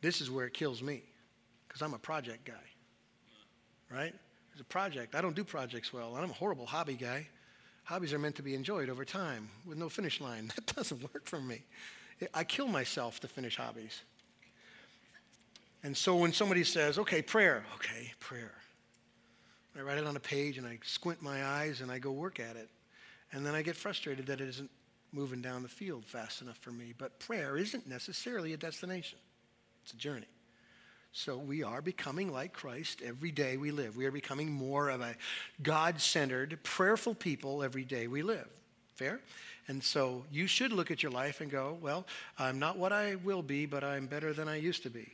[0.01, 1.03] This is where it kills me
[1.75, 2.53] because I'm a project guy,
[3.93, 4.15] right?
[4.53, 5.13] It's a project.
[5.13, 6.15] I don't do projects well.
[6.15, 7.27] I'm a horrible hobby guy.
[7.83, 10.53] Hobbies are meant to be enjoyed over time with no finish line.
[10.55, 11.63] That doesn't work for me.
[12.33, 14.03] I kill myself to finish hobbies.
[15.83, 18.53] And so when somebody says, okay, prayer, okay, prayer.
[19.77, 22.39] I write it on a page and I squint my eyes and I go work
[22.39, 22.69] at it.
[23.33, 24.71] And then I get frustrated that it isn't
[25.11, 26.93] moving down the field fast enough for me.
[26.97, 29.19] But prayer isn't necessarily a destination,
[29.83, 30.27] it's a journey.
[31.17, 33.95] So we are becoming like Christ every day we live.
[33.95, 35.15] We are becoming more of a
[35.63, 38.49] God centered, prayerful people every day we live.
[38.95, 39.21] Fair?
[39.69, 42.05] And so you should look at your life and go, well,
[42.37, 45.09] I'm not what I will be, but I'm better than I used to be.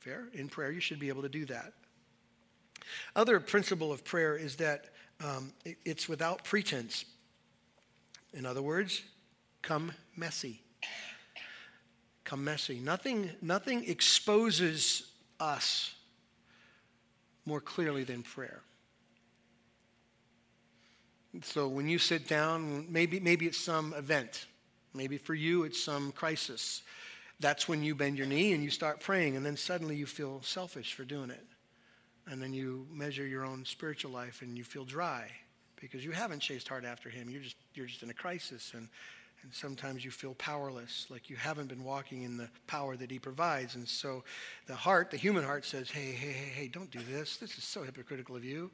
[0.00, 0.24] Fair?
[0.34, 1.72] In prayer, you should be able to do that.
[3.14, 4.86] Other principle of prayer is that
[5.24, 5.52] um,
[5.84, 7.04] it's without pretense.
[8.34, 9.02] In other words,
[9.62, 10.62] come messy
[12.30, 12.78] come messy.
[12.78, 15.02] Nothing, nothing exposes
[15.40, 15.92] us
[17.44, 18.60] more clearly than prayer.
[21.42, 24.46] So when you sit down, maybe, maybe it's some event.
[24.94, 26.82] Maybe for you it's some crisis.
[27.40, 30.40] That's when you bend your knee and you start praying, and then suddenly you feel
[30.42, 31.44] selfish for doing it.
[32.28, 35.26] And then you measure your own spiritual life and you feel dry
[35.80, 37.28] because you haven't chased hard after him.
[37.28, 38.70] You're just, you're just in a crisis.
[38.72, 38.88] And
[39.42, 43.18] and sometimes you feel powerless, like you haven't been walking in the power that He
[43.18, 43.74] provides.
[43.74, 44.22] And so
[44.66, 47.36] the heart, the human heart says, hey, hey, hey, hey, don't do this.
[47.38, 48.70] This is so hypocritical of you.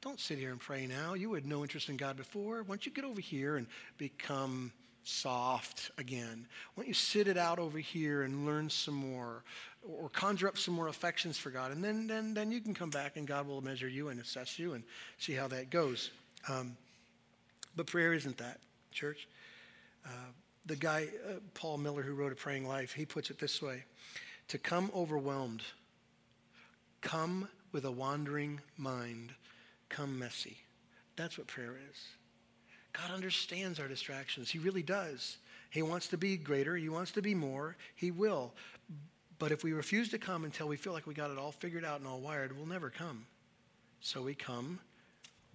[0.00, 1.14] Don't sit here and pray now.
[1.14, 2.62] You had no interest in God before.
[2.62, 3.66] Why don't you get over here and
[3.96, 6.46] become soft again?
[6.74, 9.42] Why don't you sit it out over here and learn some more
[9.82, 11.72] or conjure up some more affections for God?
[11.72, 14.58] And then, then, then you can come back and God will measure you and assess
[14.58, 14.84] you and
[15.18, 16.10] see how that goes.
[16.48, 16.76] Um,
[17.74, 18.60] but prayer isn't that,
[18.92, 19.26] church.
[20.68, 23.84] The guy, uh, Paul Miller, who wrote A Praying Life, he puts it this way
[24.48, 25.62] To come overwhelmed,
[27.00, 29.32] come with a wandering mind,
[29.88, 30.58] come messy.
[31.16, 31.96] That's what prayer is.
[32.92, 34.50] God understands our distractions.
[34.50, 35.38] He really does.
[35.70, 37.76] He wants to be greater, He wants to be more.
[37.94, 38.52] He will.
[39.38, 41.84] But if we refuse to come until we feel like we got it all figured
[41.84, 43.26] out and all wired, we'll never come.
[44.00, 44.80] So we come,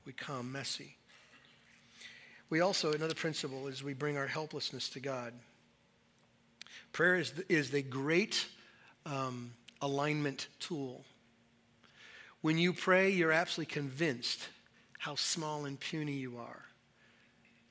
[0.06, 0.98] we come messy.
[2.54, 5.34] We also, another principle is we bring our helplessness to God.
[6.92, 8.46] Prayer is is the great
[9.08, 11.04] um, alignment tool.
[12.42, 14.48] When you pray, you're absolutely convinced
[15.00, 16.64] how small and puny you are.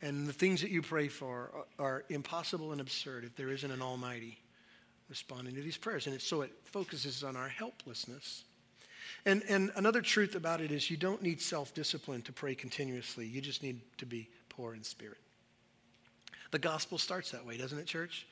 [0.01, 3.71] And the things that you pray for are, are impossible and absurd if there isn't
[3.71, 4.40] an Almighty
[5.09, 6.09] responding to these prayers.
[6.09, 8.42] And it, so it focuses on our helplessness.
[9.25, 13.27] And, and another truth about it is you don't need self discipline to pray continuously.
[13.27, 15.19] You just need to be poor in spirit.
[16.51, 18.27] The gospel starts that way, doesn't it, church?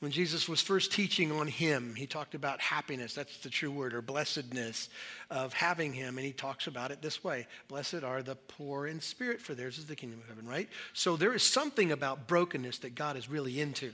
[0.00, 3.94] When Jesus was first teaching on Him, He talked about happiness, that's the true word,
[3.94, 4.90] or blessedness
[5.30, 6.18] of having Him.
[6.18, 9.78] And He talks about it this way Blessed are the poor in spirit, for theirs
[9.78, 10.68] is the kingdom of heaven, right?
[10.92, 13.92] So there is something about brokenness that God is really into.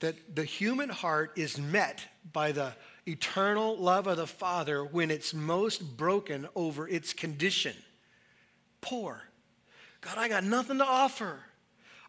[0.00, 2.72] That the human heart is met by the
[3.06, 7.76] eternal love of the Father when it's most broken over its condition.
[8.80, 9.22] Poor
[10.00, 11.40] God, I got nothing to offer.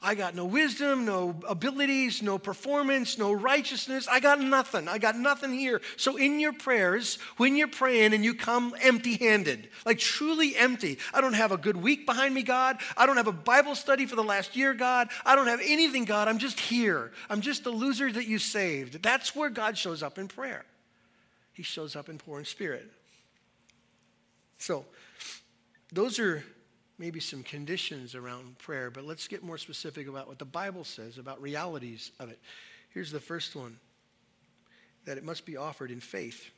[0.03, 4.07] I got no wisdom, no abilities, no performance, no righteousness.
[4.07, 4.87] I got nothing.
[4.87, 5.79] I got nothing here.
[5.95, 10.97] So, in your prayers, when you're praying and you come empty handed, like truly empty,
[11.13, 12.77] I don't have a good week behind me, God.
[12.97, 15.09] I don't have a Bible study for the last year, God.
[15.23, 16.27] I don't have anything, God.
[16.27, 17.11] I'm just here.
[17.29, 19.03] I'm just the loser that you saved.
[19.03, 20.65] That's where God shows up in prayer.
[21.53, 22.89] He shows up in poor in spirit.
[24.57, 24.85] So,
[25.93, 26.43] those are
[27.01, 31.17] maybe some conditions around prayer, but let's get more specific about what the Bible says
[31.17, 32.39] about realities of it.
[32.91, 33.79] Here's the first one
[35.05, 36.51] that it must be offered in faith.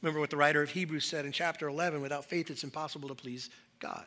[0.00, 3.14] Remember what the writer of Hebrews said in chapter 11 without faith, it's impossible to
[3.14, 4.04] please God.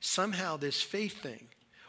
[0.00, 1.48] Somehow, this faith thing,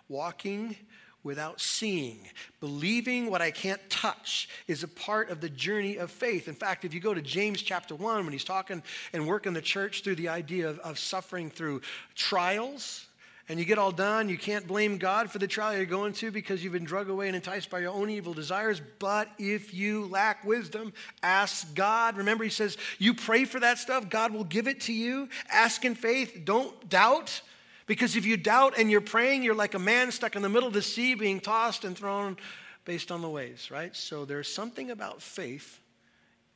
[0.10, 0.76] walking
[1.24, 2.20] without seeing.
[2.60, 6.48] Believing what I can't touch is a part of the journey of faith.
[6.48, 8.82] In fact, if you go to James chapter 1, when he's talking
[9.14, 11.82] and working the church through the idea of, of suffering through
[12.16, 13.06] trials,
[13.48, 16.32] and you get all done, you can't blame God for the trial you're going to
[16.32, 18.82] because you've been drug away and enticed by your own evil desires.
[18.98, 22.18] But if you lack wisdom, ask God.
[22.18, 25.30] Remember, he says, you pray for that stuff, God will give it to you.
[25.52, 27.42] Ask in faith, don't doubt.
[27.86, 30.68] Because if you doubt and you're praying, you're like a man stuck in the middle
[30.68, 32.38] of the sea being tossed and thrown
[32.86, 33.96] based on the waves, right?
[33.96, 35.80] So there's something about faith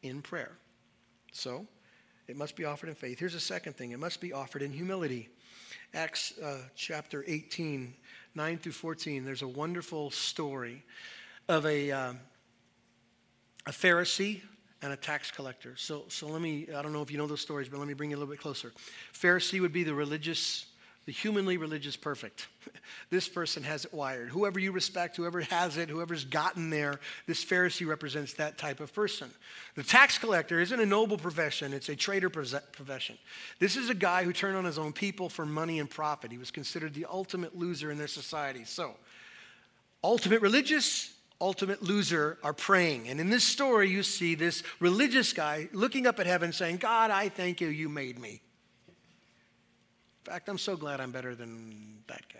[0.01, 0.51] in prayer.
[1.31, 1.65] So
[2.27, 3.19] it must be offered in faith.
[3.19, 5.29] Here's a second thing it must be offered in humility.
[5.93, 7.93] Acts uh, chapter 18,
[8.35, 10.83] 9 through 14, there's a wonderful story
[11.47, 12.13] of a, uh,
[13.65, 14.41] a Pharisee
[14.83, 15.75] and a tax collector.
[15.75, 17.95] So, so let me, I don't know if you know those stories, but let me
[17.95, 18.71] bring you a little bit closer.
[19.13, 20.67] Pharisee would be the religious
[21.09, 22.49] the humanly religious perfect.
[23.09, 24.29] this person has it wired.
[24.29, 28.93] Whoever you respect, whoever has it, whoever's gotten there, this Pharisee represents that type of
[28.93, 29.31] person.
[29.73, 33.17] The tax collector isn't a noble profession, it's a traitor profession.
[33.57, 36.31] This is a guy who turned on his own people for money and profit.
[36.31, 38.63] He was considered the ultimate loser in their society.
[38.63, 38.93] So,
[40.03, 43.09] ultimate religious, ultimate loser are praying.
[43.09, 47.09] And in this story, you see this religious guy looking up at heaven saying, God,
[47.09, 48.41] I thank you, you made me.
[50.25, 52.39] In fact, I'm so glad I'm better than that guy.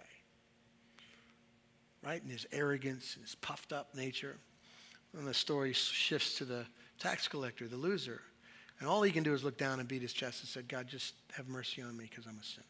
[2.04, 2.22] Right?
[2.22, 4.38] And his arrogance, his puffed up nature.
[5.18, 6.65] And the story shifts to the
[7.00, 8.22] tax collector, the loser.
[8.80, 10.88] And all he can do is look down and beat his chest and say, God,
[10.88, 12.65] just have mercy on me because I'm a sinner.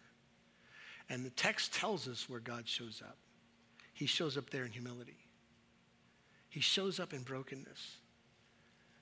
[1.10, 3.17] And the text tells us where God shows up.
[3.93, 5.17] He shows up there in humility.
[6.50, 7.98] He shows up in brokenness.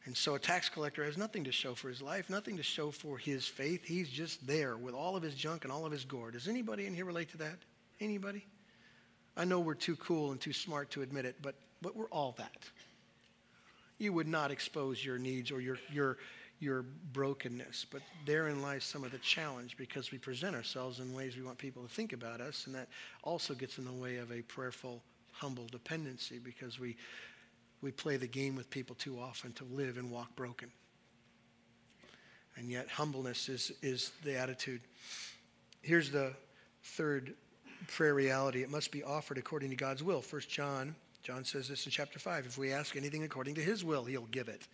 [0.07, 2.91] And so a tax collector has nothing to show for his life, nothing to show
[2.91, 3.83] for his faith.
[3.83, 6.31] He's just there with all of his junk and all of his gore.
[6.31, 7.57] Does anybody in here relate to that?
[7.99, 8.45] Anybody?
[9.35, 12.33] I know we're too cool and too smart to admit it, but, but we're all
[12.37, 12.55] that.
[13.97, 16.17] You would not expose your needs or your, your,
[16.61, 21.35] your brokenness, but therein lies some of the challenge because we present ourselves in ways
[21.35, 22.87] we want people to think about us, and that
[23.23, 25.01] also gets in the way of a prayerful,
[25.33, 26.95] humble dependency because we
[27.81, 30.71] we play the game with people too often to live and walk broken.
[32.55, 34.81] And yet, humbleness is, is the attitude.
[35.81, 36.33] Here's the
[36.83, 37.35] third
[37.87, 40.21] prayer reality it must be offered according to God's will.
[40.21, 43.83] First John, John says this in chapter 5 if we ask anything according to his
[43.83, 44.67] will, he'll give it.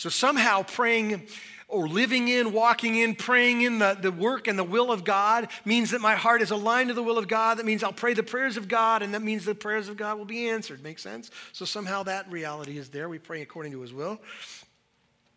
[0.00, 1.28] So somehow praying
[1.68, 5.48] or living in, walking in, praying in the, the work and the will of God
[5.66, 7.58] means that my heart is aligned to the will of God.
[7.58, 10.16] That means I'll pray the prayers of God, and that means the prayers of God
[10.16, 10.82] will be answered.
[10.82, 11.30] Makes sense?
[11.52, 13.10] So somehow that reality is there.
[13.10, 14.18] We pray according to his will.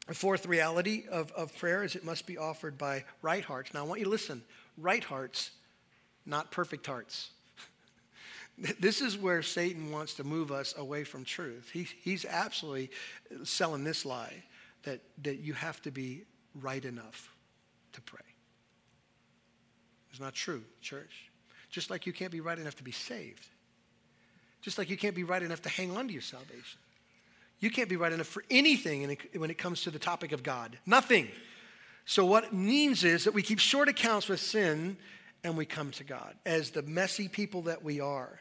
[0.08, 3.73] The fourth reality of, of prayer is it must be offered by right hearts.
[3.73, 4.43] Now I want you to listen.
[4.78, 5.52] Right hearts,
[6.26, 7.32] not perfect hearts.
[8.80, 11.71] This is where Satan wants to move us away from truth.
[11.73, 12.91] He, he's absolutely
[13.43, 14.43] selling this lie
[14.84, 16.24] that, that you have to be
[16.62, 17.36] right enough
[17.93, 18.19] to pray.
[20.12, 21.32] It's not true, church.
[21.69, 23.48] Just like you can't be right enough to be saved.
[24.62, 26.80] Just like you can't be right enough to hang on to your salvation.
[27.60, 30.78] You can't be right enough for anything when it comes to the topic of God.
[30.86, 31.30] Nothing.
[32.06, 34.98] So, what it means is that we keep short accounts with sin
[35.43, 38.39] and we come to God as the messy people that we are.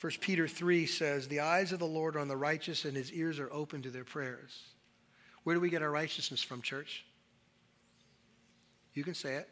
[0.00, 3.10] 1 Peter 3 says, The eyes of the Lord are on the righteous, and his
[3.12, 4.62] ears are open to their prayers.
[5.44, 7.04] Where do we get our righteousness from, church?
[8.94, 9.48] You can say it.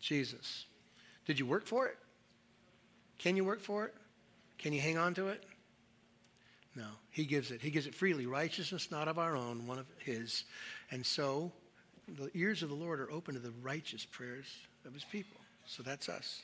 [0.00, 0.64] Jesus.
[1.26, 1.98] Did you work for it?
[3.18, 3.94] Can you work for it?
[4.58, 5.42] Can you hang on to it?
[6.74, 7.60] No, he gives it.
[7.60, 8.26] He gives it freely.
[8.26, 10.44] Righteousness not of our own, one of his.
[10.90, 11.50] And so
[12.06, 14.46] the ears of the Lord are open to the righteous prayers
[14.86, 15.40] of his people.
[15.66, 16.42] So that's us.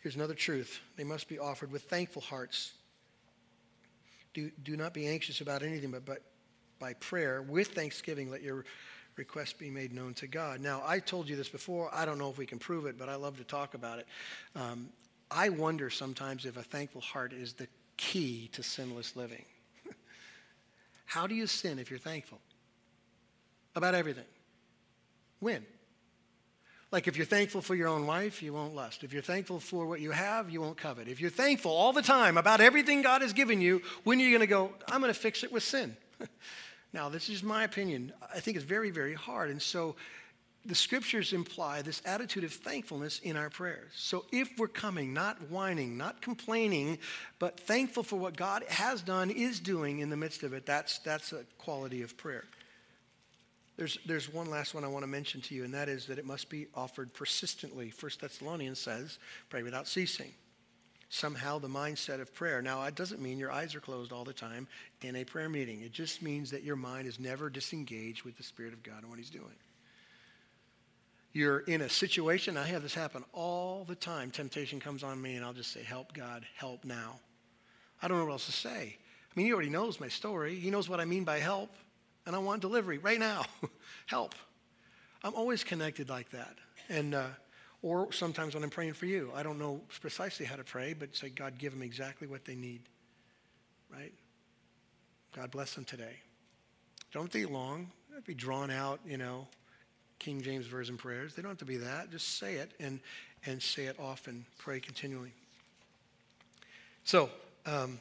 [0.00, 2.72] Here's another truth they must be offered with thankful hearts.
[4.32, 6.22] Do, do not be anxious about anything, but, but
[6.80, 8.64] by prayer, with thanksgiving, let your
[9.16, 10.60] request be made known to God.
[10.60, 11.90] Now, I told you this before.
[11.92, 14.06] I don't know if we can prove it, but I love to talk about it.
[14.56, 14.88] Um,
[15.30, 19.44] I wonder sometimes if a thankful heart is the key to sinless living.
[21.04, 22.40] How do you sin if you're thankful?
[23.76, 24.24] About everything.
[25.38, 25.64] When?
[26.92, 29.04] Like if you're thankful for your own wife, you won't lust.
[29.04, 31.06] If you're thankful for what you have, you won't covet.
[31.06, 34.30] If you're thankful all the time about everything God has given you, when are you
[34.30, 35.96] going to go, I'm going to fix it with sin?
[36.92, 38.12] now, this is my opinion.
[38.34, 39.50] I think it's very, very hard.
[39.50, 39.96] And so
[40.66, 43.92] the scriptures imply this attitude of thankfulness in our prayers.
[43.94, 46.98] So if we're coming, not whining, not complaining,
[47.38, 50.98] but thankful for what God has done, is doing in the midst of it, that's,
[50.98, 52.44] that's a quality of prayer.
[53.76, 56.18] There's, there's one last one I want to mention to you, and that is that
[56.18, 57.88] it must be offered persistently.
[57.88, 59.18] First Thessalonians says,
[59.48, 60.32] pray without ceasing.
[61.10, 62.62] Somehow the mindset of prayer.
[62.62, 64.66] Now, it doesn't mean your eyes are closed all the time
[65.02, 65.82] in a prayer meeting.
[65.82, 69.10] It just means that your mind is never disengaged with the Spirit of God and
[69.10, 69.56] what He's doing.
[71.32, 74.30] You're in a situation, I have this happen all the time.
[74.30, 77.18] Temptation comes on me, and I'll just say, Help, God, help now.
[78.00, 78.96] I don't know what else to say.
[78.96, 81.70] I mean, He already knows my story, He knows what I mean by help
[82.26, 83.44] and I want delivery right now.
[84.06, 84.34] Help.
[85.22, 86.54] I'm always connected like that.
[86.88, 87.26] And, uh,
[87.82, 91.16] or sometimes when I'm praying for you, I don't know precisely how to pray, but
[91.16, 92.82] say, God, give them exactly what they need.
[93.90, 94.12] Right?
[95.34, 96.16] God bless them today.
[97.12, 97.90] Don't be long.
[98.12, 99.46] Don't be drawn out, you know,
[100.18, 101.34] King James Version prayers.
[101.34, 102.10] They don't have to be that.
[102.10, 103.00] Just say it and,
[103.46, 104.44] and say it often.
[104.58, 105.32] Pray continually.
[107.04, 107.30] So,
[107.66, 107.98] um,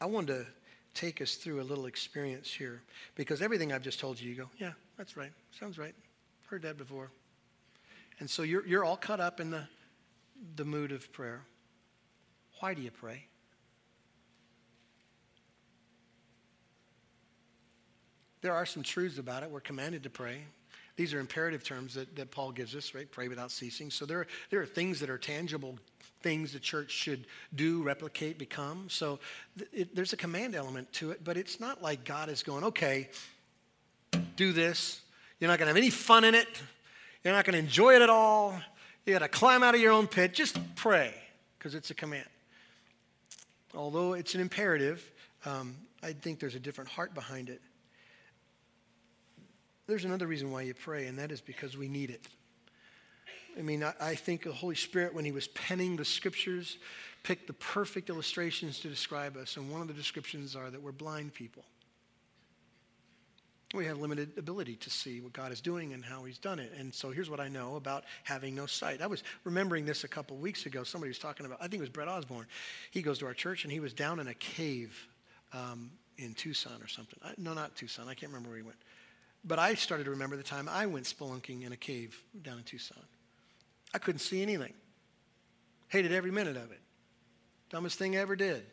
[0.00, 0.46] I wanted to
[0.94, 2.82] take us through a little experience here
[3.14, 5.32] because everything I've just told you, you go, yeah, that's right.
[5.58, 5.94] Sounds right.
[6.46, 7.10] Heard that before.
[8.18, 9.64] And so you're, you're all caught up in the,
[10.56, 11.42] the mood of prayer.
[12.60, 13.26] Why do you pray?
[18.42, 19.50] There are some truths about it.
[19.50, 20.42] We're commanded to pray.
[20.96, 23.10] These are imperative terms that, that Paul gives us, right?
[23.10, 23.90] Pray without ceasing.
[23.90, 25.78] So there, there are things that are tangible
[26.22, 28.88] things the church should do, replicate, become.
[28.88, 29.18] So
[29.72, 33.08] it, there's a command element to it, but it's not like God is going, okay,
[34.36, 35.00] do this.
[35.40, 36.48] You're not going to have any fun in it.
[37.24, 38.60] You're not going to enjoy it at all.
[39.06, 40.34] You got to climb out of your own pit.
[40.34, 41.14] Just pray
[41.58, 42.26] because it's a command.
[43.74, 45.10] Although it's an imperative,
[45.44, 47.60] um, I think there's a different heart behind it.
[49.86, 52.26] There's another reason why you pray, and that is because we need it.
[53.58, 56.78] I mean, I, I, think the Holy Spirit, when he was penning the scriptures,
[57.22, 59.56] picked the perfect illustrations to describe us.
[59.56, 61.64] And one of the descriptions are that we're blind people.
[63.74, 66.72] We have limited ability to see what God is doing and how he's done it.
[66.78, 69.00] And so here's what I know about having no sight.
[69.00, 70.84] I was remembering this a couple weeks ago.
[70.84, 72.46] Somebody was talking about, I think it was Brett Osborne.
[72.90, 75.06] He goes to our church and he was down in a cave
[75.54, 77.18] um, in Tucson or something.
[77.24, 78.08] I, no, not Tucson.
[78.08, 78.78] I can't remember where he went.
[79.44, 82.64] But I started to remember the time I went spelunking in a cave down in
[82.64, 83.02] Tucson.
[83.94, 84.72] I couldn't see anything.
[85.88, 86.80] Hated every minute of it.
[87.70, 88.64] Dumbest thing I ever did.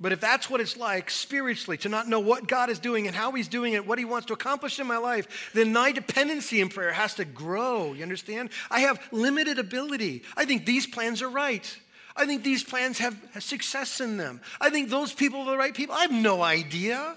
[0.00, 3.14] But if that's what it's like spiritually to not know what God is doing and
[3.14, 6.60] how He's doing it, what He wants to accomplish in my life, then my dependency
[6.60, 7.92] in prayer has to grow.
[7.92, 8.50] You understand?
[8.70, 10.22] I have limited ability.
[10.36, 11.78] I think these plans are right.
[12.16, 14.40] I think these plans have success in them.
[14.60, 15.94] I think those people are the right people.
[15.94, 17.16] I have no idea.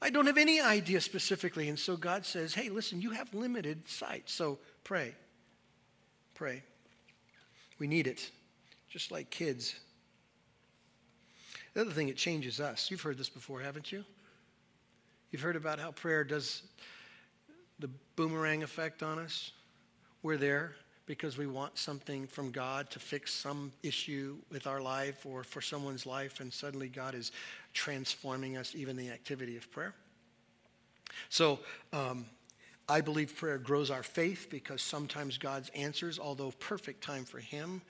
[0.00, 1.68] I don't have any idea specifically.
[1.68, 4.30] And so God says, hey, listen, you have limited sight.
[4.30, 5.14] So Pray.
[6.34, 6.62] Pray.
[7.78, 8.30] We need it,
[8.88, 9.74] just like kids.
[11.74, 12.90] The other thing, it changes us.
[12.90, 14.04] You've heard this before, haven't you?
[15.30, 16.62] You've heard about how prayer does
[17.78, 19.52] the boomerang effect on us.
[20.22, 20.74] We're there
[21.06, 25.60] because we want something from God to fix some issue with our life or for
[25.60, 27.32] someone's life, and suddenly God is
[27.72, 29.94] transforming us, even the activity of prayer.
[31.28, 31.60] So,
[31.92, 32.26] um,
[32.88, 37.82] I believe prayer grows our faith because sometimes God's answers, although perfect time for Him,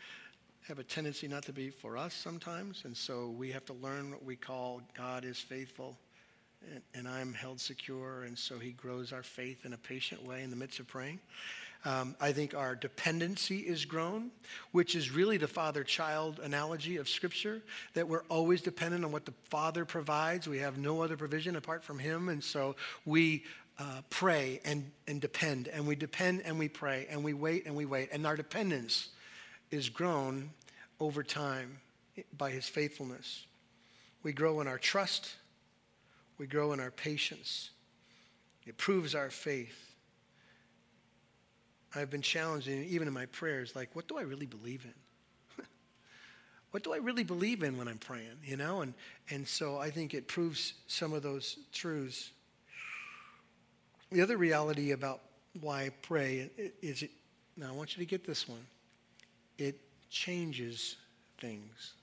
[0.71, 2.83] have a tendency not to be for us sometimes.
[2.85, 5.99] And so we have to learn what we call God is faithful
[6.73, 8.23] and, and I'm held secure.
[8.23, 11.19] And so He grows our faith in a patient way in the midst of praying.
[11.85, 14.31] Um, I think our dependency is grown,
[14.71, 17.63] which is really the father child analogy of Scripture,
[17.95, 20.47] that we're always dependent on what the Father provides.
[20.47, 22.29] We have no other provision apart from Him.
[22.29, 23.43] And so we
[23.77, 27.75] uh, pray and, and depend, and we depend and we pray, and we wait and
[27.75, 28.11] we wait.
[28.13, 29.09] And our dependence
[29.71, 30.51] is grown
[31.01, 31.79] over time
[32.37, 33.47] by his faithfulness.
[34.23, 35.35] We grow in our trust,
[36.39, 37.71] we grow in our patience.
[38.67, 39.95] It proves our faith.
[41.95, 45.65] I've been challenging, even in my prayers, like, what do I really believe in?
[46.71, 48.83] what do I really believe in when I'm praying, you know?
[48.83, 48.95] And,
[49.31, 52.31] and so I think it proves some of those truths
[54.13, 55.21] the other reality about
[55.61, 56.51] why I pray
[56.83, 57.11] is it,
[57.57, 58.67] now I want you to get this one.
[59.59, 59.79] It
[60.11, 60.97] changes
[61.41, 61.95] things.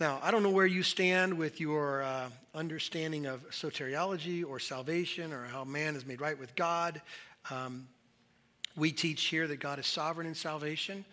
[0.00, 5.32] Now, I don't know where you stand with your uh, understanding of soteriology or salvation
[5.32, 7.00] or how man is made right with God.
[7.50, 7.88] Um,
[8.76, 11.04] we teach here that God is sovereign in salvation.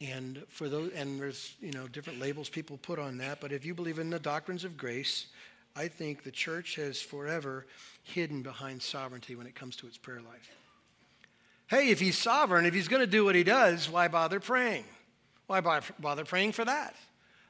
[0.00, 3.40] And for those, and there's you know different labels people put on that.
[3.40, 5.26] But if you believe in the doctrines of grace,
[5.74, 7.66] I think the church has forever
[8.02, 10.57] hidden behind sovereignty when it comes to its prayer life.
[11.68, 14.84] Hey, if he's sovereign, if he's going to do what he does, why bother praying?
[15.46, 16.94] Why bother praying for that?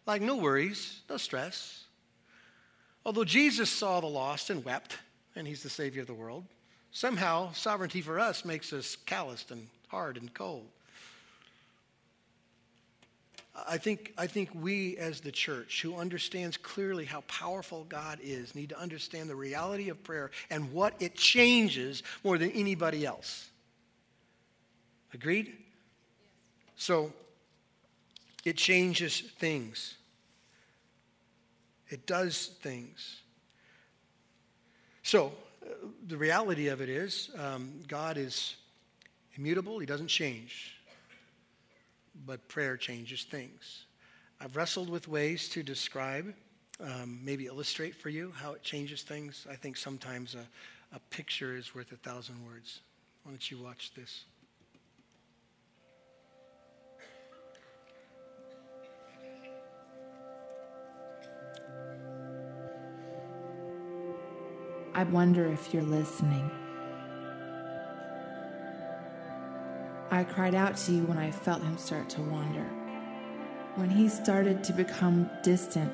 [0.06, 1.84] Like, no worries, no stress.
[3.06, 4.98] Although Jesus saw the lost and wept,
[5.36, 6.44] and he's the Savior of the world,
[6.90, 10.66] somehow sovereignty for us makes us calloused and hard and cold.
[13.68, 18.54] I think, I think we as the church who understands clearly how powerful God is
[18.54, 23.50] need to understand the reality of prayer and what it changes more than anybody else.
[25.14, 25.56] Agreed?
[26.76, 27.12] So
[28.44, 29.96] it changes things.
[31.88, 33.22] It does things.
[35.02, 35.32] So
[35.62, 35.68] uh,
[36.06, 38.56] the reality of it is um, God is
[39.36, 40.78] immutable, He doesn't change
[42.26, 43.84] but prayer changes things.
[44.40, 46.32] I've wrestled with ways to describe,
[46.80, 49.46] um, maybe illustrate for you how it changes things.
[49.50, 50.46] I think sometimes a,
[50.94, 52.80] a picture is worth a thousand words.
[53.24, 54.24] Why don't you watch this?
[64.98, 66.50] I wonder if you're listening.
[70.10, 72.64] I cried out to you when I felt him start to wander,
[73.76, 75.92] when he started to become distant.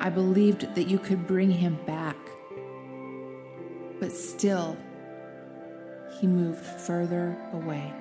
[0.00, 2.18] I believed that you could bring him back,
[4.00, 4.76] but still,
[6.20, 7.99] he moved further away.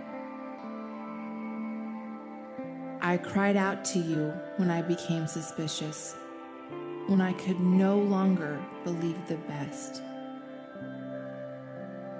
[3.09, 6.15] I cried out to you when I became suspicious,
[7.07, 10.01] when I could no longer believe the best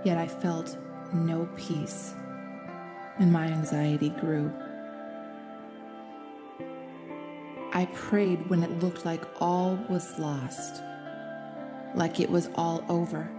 [0.04, 0.78] yet I felt
[1.14, 2.14] no peace,
[3.18, 4.52] and my anxiety grew.
[7.74, 10.82] I prayed when it looked like all was lost,
[11.96, 13.30] like it was all over.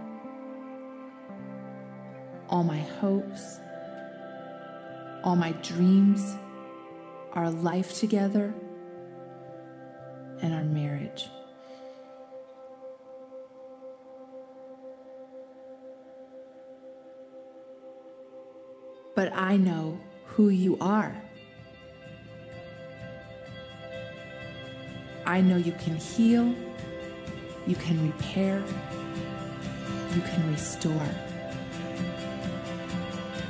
[2.49, 3.59] All my hopes,
[5.23, 6.35] all my dreams,
[7.33, 8.53] our life together,
[10.41, 11.27] and our marriage.
[19.15, 21.15] but I know who you are.
[25.25, 26.55] I know you can heal,
[27.67, 28.63] you can repair,
[30.15, 31.07] you can restore.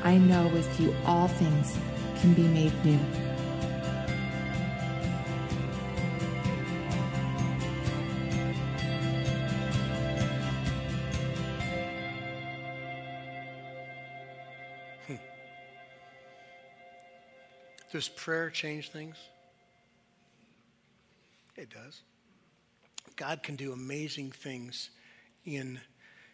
[0.03, 1.77] I know with you all things
[2.19, 3.30] can be made new.
[18.21, 19.15] Prayer change things?
[21.55, 22.01] It does.
[23.15, 24.91] God can do amazing things
[25.43, 25.79] in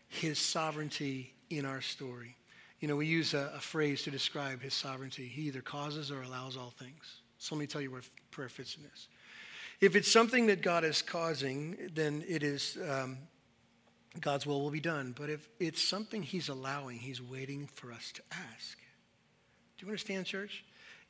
[0.10, 2.36] his sovereignty in our story.
[2.82, 5.28] You know, we use a, a, phrase to describe his sovereignty.
[5.28, 7.22] He either causes or allows all things.
[7.40, 9.08] So let me tell you where prayer fits in this.
[9.80, 13.18] If it's something that God is causing, then it is um,
[14.20, 15.16] God's will will be done.
[15.18, 18.78] But if it's something he's allowing, he's waiting for us to ask.
[19.78, 20.66] Do you understand, church?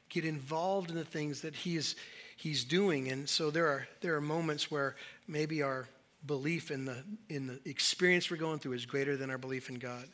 [0.10, 1.96] Get involved in the things that he's
[2.36, 4.96] he's doing and so there are there are moments where
[5.28, 5.88] maybe our
[6.26, 9.76] belief in the in the experience we're going through is greater than our belief in
[9.76, 10.06] God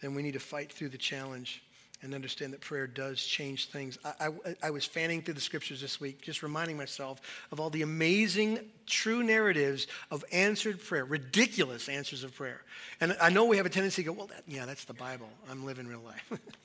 [0.00, 1.62] then we need to fight through the challenge
[2.04, 3.98] and understand that prayer does change things.
[4.04, 7.70] I, I, I, was fanning through the scriptures this week, just reminding myself of all
[7.70, 12.60] the amazing, true narratives of answered prayer, ridiculous answers of prayer.
[13.00, 15.30] And I know we have a tendency to go, well, that, yeah, that's the Bible.
[15.50, 16.32] I'm living real life.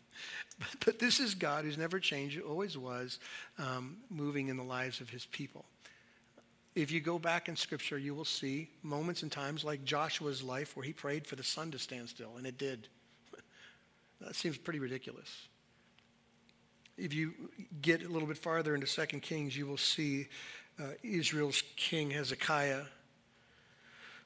[0.85, 3.19] But this is God who's never changed, always was,
[3.57, 5.65] um, moving in the lives of his people.
[6.75, 10.75] If you go back in Scripture, you will see moments and times like Joshua's life
[10.75, 12.87] where he prayed for the sun to stand still, and it did.
[14.21, 15.47] that seems pretty ridiculous.
[16.97, 17.33] If you
[17.81, 20.27] get a little bit farther into 2 Kings, you will see
[20.79, 22.83] uh, Israel's king Hezekiah,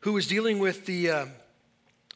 [0.01, 1.25] who was dealing with the uh,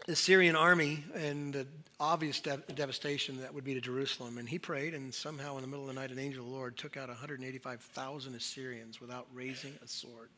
[0.08, 1.68] Assyrian army and the
[2.00, 4.38] obvious de- devastation that would be to Jerusalem.
[4.38, 6.56] And he prayed, and somehow in the middle of the night, an angel of the
[6.56, 10.30] Lord took out 185,000 Assyrians without raising a sword.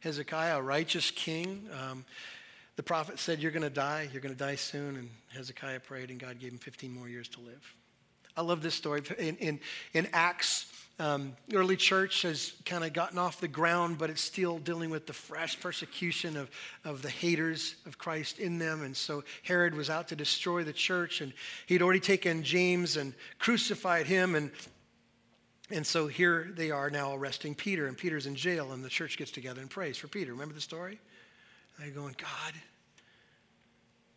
[0.00, 2.04] Hezekiah, a righteous king, um,
[2.76, 4.08] the prophet said, You're going to die.
[4.10, 4.96] You're going to die soon.
[4.96, 7.74] And Hezekiah prayed, and God gave him 15 more years to live.
[8.36, 9.02] I love this story.
[9.18, 9.60] In, in,
[9.92, 10.64] in Acts
[11.00, 15.06] um, early church has kind of gotten off the ground, but it's still dealing with
[15.06, 16.50] the fresh persecution of,
[16.84, 18.82] of the haters of Christ in them.
[18.82, 21.32] And so Herod was out to destroy the church, and
[21.66, 24.34] he'd already taken James and crucified him.
[24.34, 24.50] And,
[25.70, 29.16] and so here they are now arresting Peter, and Peter's in jail, and the church
[29.16, 30.32] gets together and prays for Peter.
[30.32, 31.00] Remember the story?
[31.78, 32.52] They're going, God,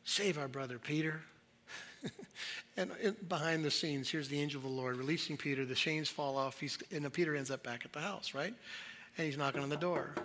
[0.04, 1.22] save our brother Peter.
[2.78, 5.66] and in, behind the scenes, here's the angel of the Lord releasing Peter.
[5.66, 6.60] The chains fall off.
[6.60, 8.54] He's, and Peter ends up back at the house, right?
[9.18, 10.16] And he's knocking on the door.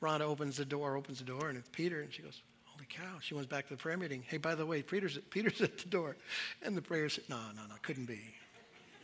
[0.00, 2.00] Rhoda opens the door, opens the door, and it's Peter.
[2.00, 3.18] And she goes, Holy cow.
[3.20, 4.22] She went back to the prayer meeting.
[4.26, 6.16] Hey, by the way, Peter's, Peter's at the door.
[6.62, 8.20] And the prayer said, No, no, no, couldn't be.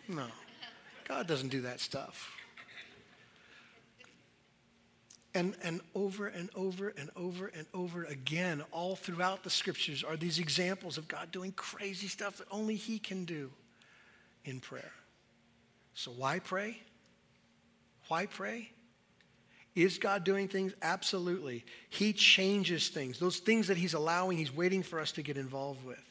[0.09, 0.27] No.
[1.09, 2.31] God doesn't do that stuff.
[5.37, 10.17] And, and over and over and over and over again, all throughout the scriptures, are
[10.17, 13.51] these examples of God doing crazy stuff that only He can do
[14.45, 14.93] in prayer.
[15.95, 16.79] So, why pray?
[18.09, 18.71] Why pray?
[19.75, 20.73] Is God doing things?
[20.83, 21.65] Absolutely.
[21.91, 23.19] He changes things.
[23.19, 26.03] Those things that He's allowing, He's waiting for us to get involved with.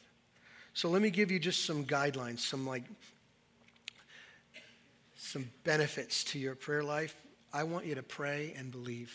[0.74, 2.84] So, let me give you just some guidelines, some like
[5.16, 7.16] some benefits to your prayer life
[7.54, 9.14] I want you to pray and believe.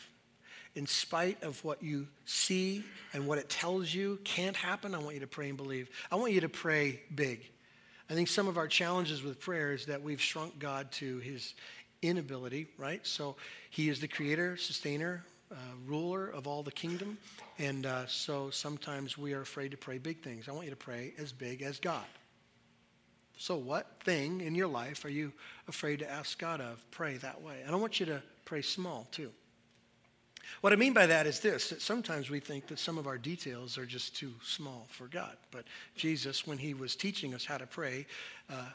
[0.74, 5.16] In spite of what you see and what it tells you can't happen, I want
[5.16, 5.90] you to pray and believe.
[6.10, 7.46] I want you to pray big.
[8.10, 11.54] I think some of our challenges with prayer is that we've shrunk God to his
[12.02, 13.06] inability, right?
[13.06, 13.36] So
[13.72, 17.18] he is the creator, sustainer, uh, ruler of all the kingdom.
[17.58, 20.48] And uh, so sometimes we are afraid to pray big things.
[20.48, 22.06] I want you to pray as big as God.
[23.40, 25.32] So, what thing in your life are you
[25.70, 26.84] afraid to ask God of?
[26.92, 27.62] Pray that way.
[27.66, 29.32] And I want you to pray small too.
[30.60, 33.18] What I mean by that is this that sometimes we think that some of our
[33.18, 35.38] details are just too small for God.
[35.52, 35.64] But
[35.96, 38.08] Jesus, when he was teaching us how to pray,
[38.50, 38.66] uh,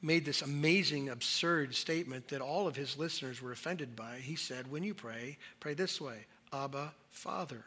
[0.00, 4.20] made this amazing, absurd statement that all of his listeners were offended by.
[4.22, 7.62] He said, When you pray, pray this way Abba, Father.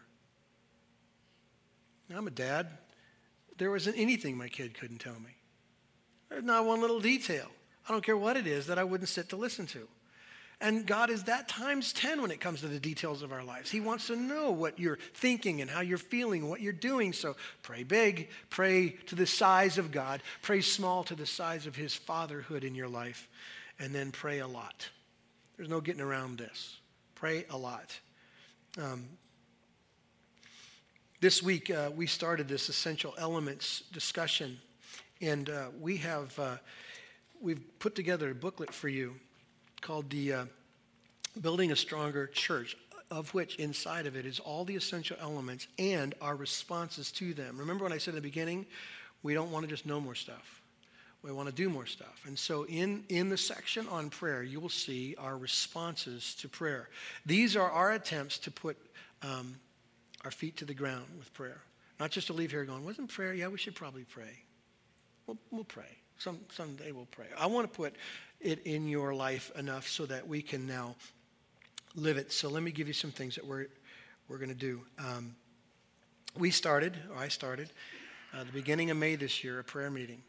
[2.09, 2.79] Now, I'm a dad.
[3.59, 5.36] There wasn't anything my kid couldn't tell me.
[6.29, 7.47] There's not one little detail.
[7.87, 9.87] I don't care what it is that I wouldn't sit to listen to.
[10.59, 13.69] And God is that times 10 when it comes to the details of our lives.
[13.69, 17.13] He wants to know what you're thinking and how you're feeling, what you're doing.
[17.13, 21.75] So pray big, pray to the size of God, pray small to the size of
[21.75, 23.29] His fatherhood in your life,
[23.77, 24.89] and then pray a lot.
[25.57, 26.77] There's no getting around this.
[27.13, 27.99] Pray a lot.
[28.81, 29.05] Um,
[31.21, 34.59] this week, uh, we started this essential elements discussion
[35.21, 36.57] and uh, we have uh,
[37.41, 39.15] we've put together a booklet for you
[39.81, 40.45] called the uh,
[41.41, 42.75] Building a Stronger Church,
[43.11, 47.57] of which inside of it is all the essential elements and our responses to them.
[47.57, 48.65] Remember when I said in the beginning,
[49.23, 50.61] we don't want to just know more stuff.
[51.23, 52.21] We want to do more stuff.
[52.25, 56.89] And so in, in the section on prayer, you will see our responses to prayer.
[57.25, 58.77] These are our attempts to put
[59.23, 59.55] um,
[60.23, 61.61] our feet to the ground with prayer.
[61.99, 63.33] Not just to leave here going, wasn't prayer?
[63.33, 64.43] Yeah, we should probably pray.
[65.27, 65.97] We'll, we'll pray.
[66.17, 67.27] Some, someday we'll pray.
[67.37, 67.95] I want to put
[68.39, 70.95] it in your life enough so that we can now
[71.95, 72.31] live it.
[72.31, 73.67] So let me give you some things that we're,
[74.29, 74.81] we're going to do.
[74.97, 75.35] Um,
[76.37, 77.69] we started, or I started,
[78.33, 80.21] uh, the beginning of May this year, a prayer meeting.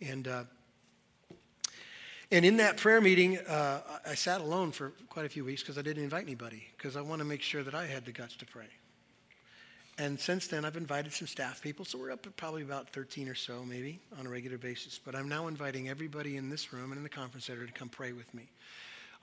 [0.00, 0.44] And, uh,
[2.30, 5.78] and in that prayer meeting, uh, I sat alone for quite a few weeks because
[5.78, 8.36] I didn't invite anybody because I want to make sure that I had the guts
[8.36, 8.66] to pray.
[9.98, 13.28] And since then, I've invited some staff people, so we're up at probably about 13
[13.28, 15.00] or so, maybe, on a regular basis.
[15.02, 17.88] But I'm now inviting everybody in this room and in the conference center to come
[17.88, 18.50] pray with me.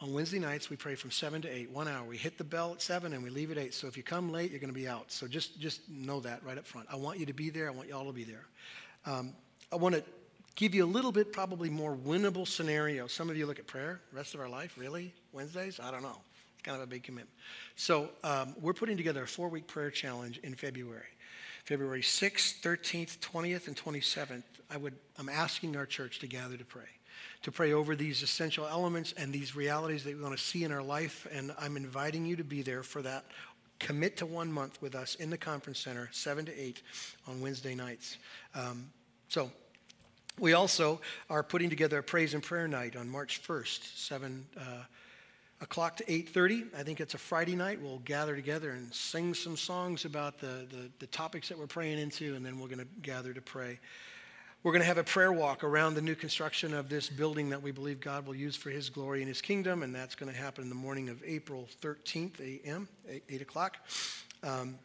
[0.01, 2.03] On Wednesday nights, we pray from 7 to 8, one hour.
[2.03, 3.71] We hit the bell at 7 and we leave at 8.
[3.71, 5.11] So if you come late, you're going to be out.
[5.11, 6.87] So just, just know that right up front.
[6.91, 7.67] I want you to be there.
[7.67, 8.45] I want you all to be there.
[9.05, 9.33] Um,
[9.71, 10.03] I want to
[10.55, 13.05] give you a little bit, probably more winnable scenario.
[13.05, 15.13] Some of you look at prayer, rest of our life, really?
[15.33, 15.79] Wednesdays?
[15.79, 16.17] I don't know
[16.63, 17.29] kind of a big commitment.
[17.75, 21.03] So um, we're putting together a four week prayer challenge in February.
[21.65, 26.65] February 6th, 13th, 20th, and 27th, I would, I'm asking our church to gather to
[26.65, 26.89] pray,
[27.43, 30.73] to pray over these essential elements and these realities that we want to see in
[30.73, 31.25] our life.
[31.31, 33.23] And I'm inviting you to be there for that.
[33.79, 36.81] Commit to one month with us in the conference center, 7 to 8
[37.27, 38.17] on Wednesday nights.
[38.55, 38.89] Um,
[39.29, 39.49] so
[40.39, 40.99] we also
[41.29, 44.61] are putting together a praise and prayer night on March 1st, 7 uh,
[45.63, 47.81] o'clock to 8.30 i think it's a friday night.
[47.81, 51.97] We'll gather together and sing some songs about the, the, the topics that we're praying
[51.97, 53.79] into and then we're going to gather to pray.
[54.61, 57.61] We're going to have a prayer walk around the new construction of this building that
[57.61, 60.37] we believe god will use for his glory and his kingdom and that's going to
[60.37, 63.77] happen in the morning of april 13th a.m 8, 8 o'clock.
[64.43, 64.77] Um,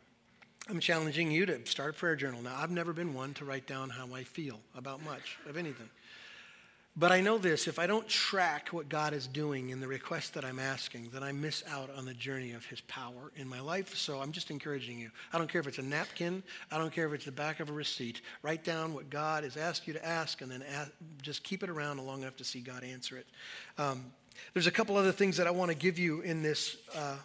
[0.69, 2.41] i'm challenging you to start a prayer journal.
[2.41, 5.91] Now i've never been one to write down how i feel about much of anything
[6.99, 10.35] but I know this if I don't track what God is doing in the request
[10.35, 13.61] that I'm asking, then I miss out on the journey of His power in my
[13.61, 13.97] life.
[13.97, 15.11] So I'm just encouraging you.
[15.33, 16.43] I don't care if it's a napkin,
[16.73, 18.21] I don't care if it's the back of a receipt.
[18.43, 20.91] Write down what God has asked you to ask and then ask,
[21.23, 23.27] just keep it around long enough to see God answer it.
[23.79, 24.07] Um,
[24.53, 26.77] there's a couple other things that I want to give you in this.
[26.95, 27.17] Uh,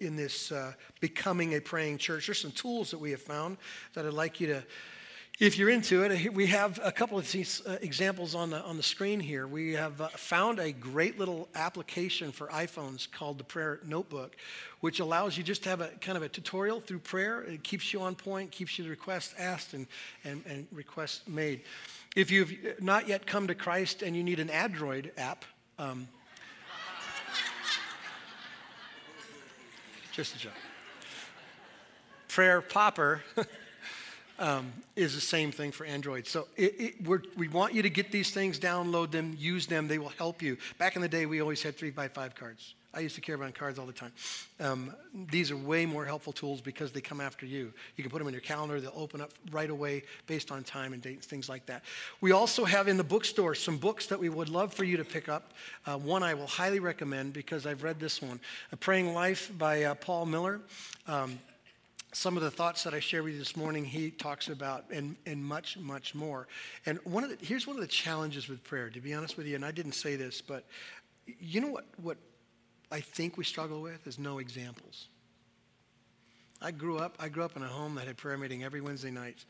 [0.00, 3.58] in this uh, becoming a praying church, there's some tools that we have found
[3.92, 4.62] that I'd like you to
[5.40, 8.76] If you're into it, we have a couple of these uh, examples on the, on
[8.76, 9.46] the screen here.
[9.46, 14.36] We have uh, found a great little application for iPhones called the Prayer Notebook,
[14.80, 17.40] which allows you just to have a kind of a tutorial through prayer.
[17.40, 19.86] It keeps you on point, keeps you the request asked and,
[20.24, 21.62] and, and requests made.
[22.14, 25.46] If you've not yet come to Christ and you need an Android app,
[25.78, 26.06] um,
[30.12, 30.52] just a joke.
[32.28, 33.22] Prayer Popper.
[34.40, 36.26] um, is the same thing for Android.
[36.26, 39.86] So it, it, we want you to get these things, download them, use them.
[39.86, 40.56] They will help you.
[40.78, 42.74] Back in the day, we always had three by five cards.
[42.92, 44.10] I used to carry around cards all the time.
[44.58, 44.92] Um,
[45.30, 47.72] these are way more helpful tools because they come after you.
[47.96, 50.92] You can put them in your calendar, they'll open up right away based on time
[50.92, 51.84] and dates, things like that.
[52.20, 55.04] We also have in the bookstore some books that we would love for you to
[55.04, 55.52] pick up.
[55.86, 58.40] Uh, one I will highly recommend because I've read this one
[58.72, 60.60] A Praying Life by uh, Paul Miller.
[61.06, 61.38] Um,
[62.12, 65.16] some of the thoughts that I shared with you this morning, he talks about, and,
[65.26, 66.48] and much, much more.
[66.86, 69.46] And one of the, here's one of the challenges with prayer, to be honest with
[69.46, 70.64] you, and I didn't say this, but
[71.26, 72.16] you know what, what
[72.90, 75.06] I think we struggle with is no examples.
[76.60, 79.10] I grew up, I grew up in a home that had prayer meeting every Wednesday
[79.10, 79.44] night,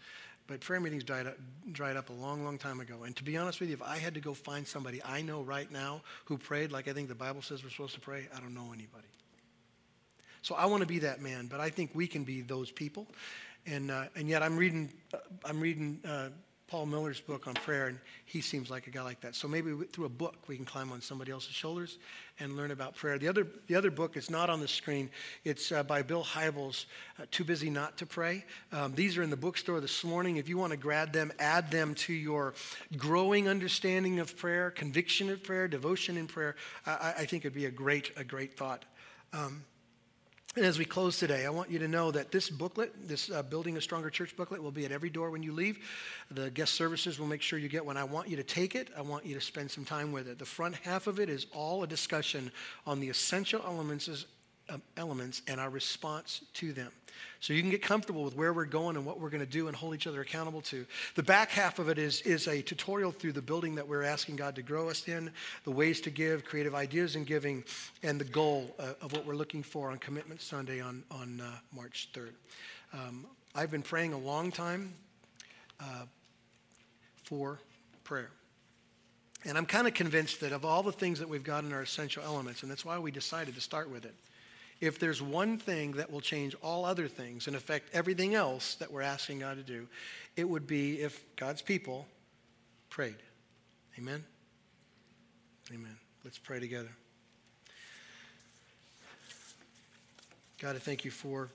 [0.46, 1.36] but prayer meetings dried up,
[1.72, 3.04] dried up a long, long time ago.
[3.04, 5.42] And to be honest with you, if I had to go find somebody I know
[5.42, 8.40] right now who prayed like I think the Bible says we're supposed to pray, I
[8.40, 9.08] don't know anybody.
[10.42, 13.06] So I want to be that man, but I think we can be those people.
[13.66, 16.30] And, uh, and yet I'm reading, uh, I'm reading uh,
[16.70, 19.34] Paul Miller's book on prayer, and he seems like a guy like that.
[19.34, 21.98] So maybe through a book we can climb on somebody else's shoulders
[22.38, 23.18] and learn about prayer.
[23.18, 25.10] The other, the other book is not on the screen.
[25.44, 26.84] It's uh, by Bill Hybels,
[27.18, 28.44] uh, Too Busy Not to Pray.
[28.70, 30.36] Um, these are in the bookstore this morning.
[30.36, 32.54] If you want to grab them, add them to your
[32.96, 36.54] growing understanding of prayer, conviction of prayer, devotion in prayer,
[36.86, 38.84] I, I think it'd be a great, a great thought.
[39.32, 39.64] Um,
[40.56, 43.40] and as we close today, I want you to know that this booklet, this uh,
[43.40, 45.78] Building a Stronger Church booklet, will be at every door when you leave.
[46.32, 47.96] The guest services will make sure you get one.
[47.96, 48.88] I want you to take it.
[48.96, 50.40] I want you to spend some time with it.
[50.40, 52.50] The front half of it is all a discussion
[52.84, 54.08] on the essential elements
[54.96, 56.92] elements and our response to them.
[57.40, 59.68] So you can get comfortable with where we're going and what we're going to do
[59.68, 60.84] and hold each other accountable to.
[61.14, 64.36] The back half of it is, is a tutorial through the building that we're asking
[64.36, 65.30] God to grow us in,
[65.64, 67.64] the ways to give, creative ideas in giving,
[68.02, 71.50] and the goal uh, of what we're looking for on Commitment Sunday on, on uh,
[71.74, 72.32] March 3rd.
[72.92, 74.92] Um, I've been praying a long time
[75.80, 76.04] uh,
[77.24, 77.58] for
[78.04, 78.30] prayer.
[79.44, 81.82] And I'm kind of convinced that of all the things that we've got in our
[81.82, 84.14] essential elements, and that's why we decided to start with it,
[84.80, 88.90] if there's one thing that will change all other things and affect everything else that
[88.90, 89.86] we're asking God to do,
[90.36, 92.06] it would be if God's people
[92.88, 93.16] prayed.
[93.98, 94.24] Amen?
[95.72, 95.96] Amen.
[96.24, 96.90] Let's pray together.
[100.58, 101.48] God, I thank you for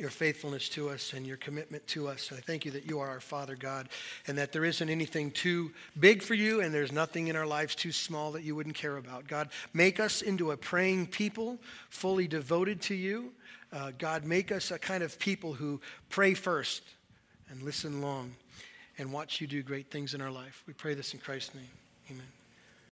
[0.00, 2.30] your faithfulness to us and your commitment to us.
[2.30, 3.88] And I thank you that you are our Father God
[4.26, 7.74] and that there isn't anything too big for you and there's nothing in our lives
[7.74, 9.28] too small that you wouldn't care about.
[9.28, 11.58] God, make us into a praying people,
[11.90, 13.32] fully devoted to you.
[13.72, 16.82] Uh, God, make us a kind of people who pray first
[17.50, 18.34] and listen long
[18.98, 20.64] and watch you do great things in our life.
[20.66, 21.68] We pray this in Christ's name.
[22.10, 22.39] Amen.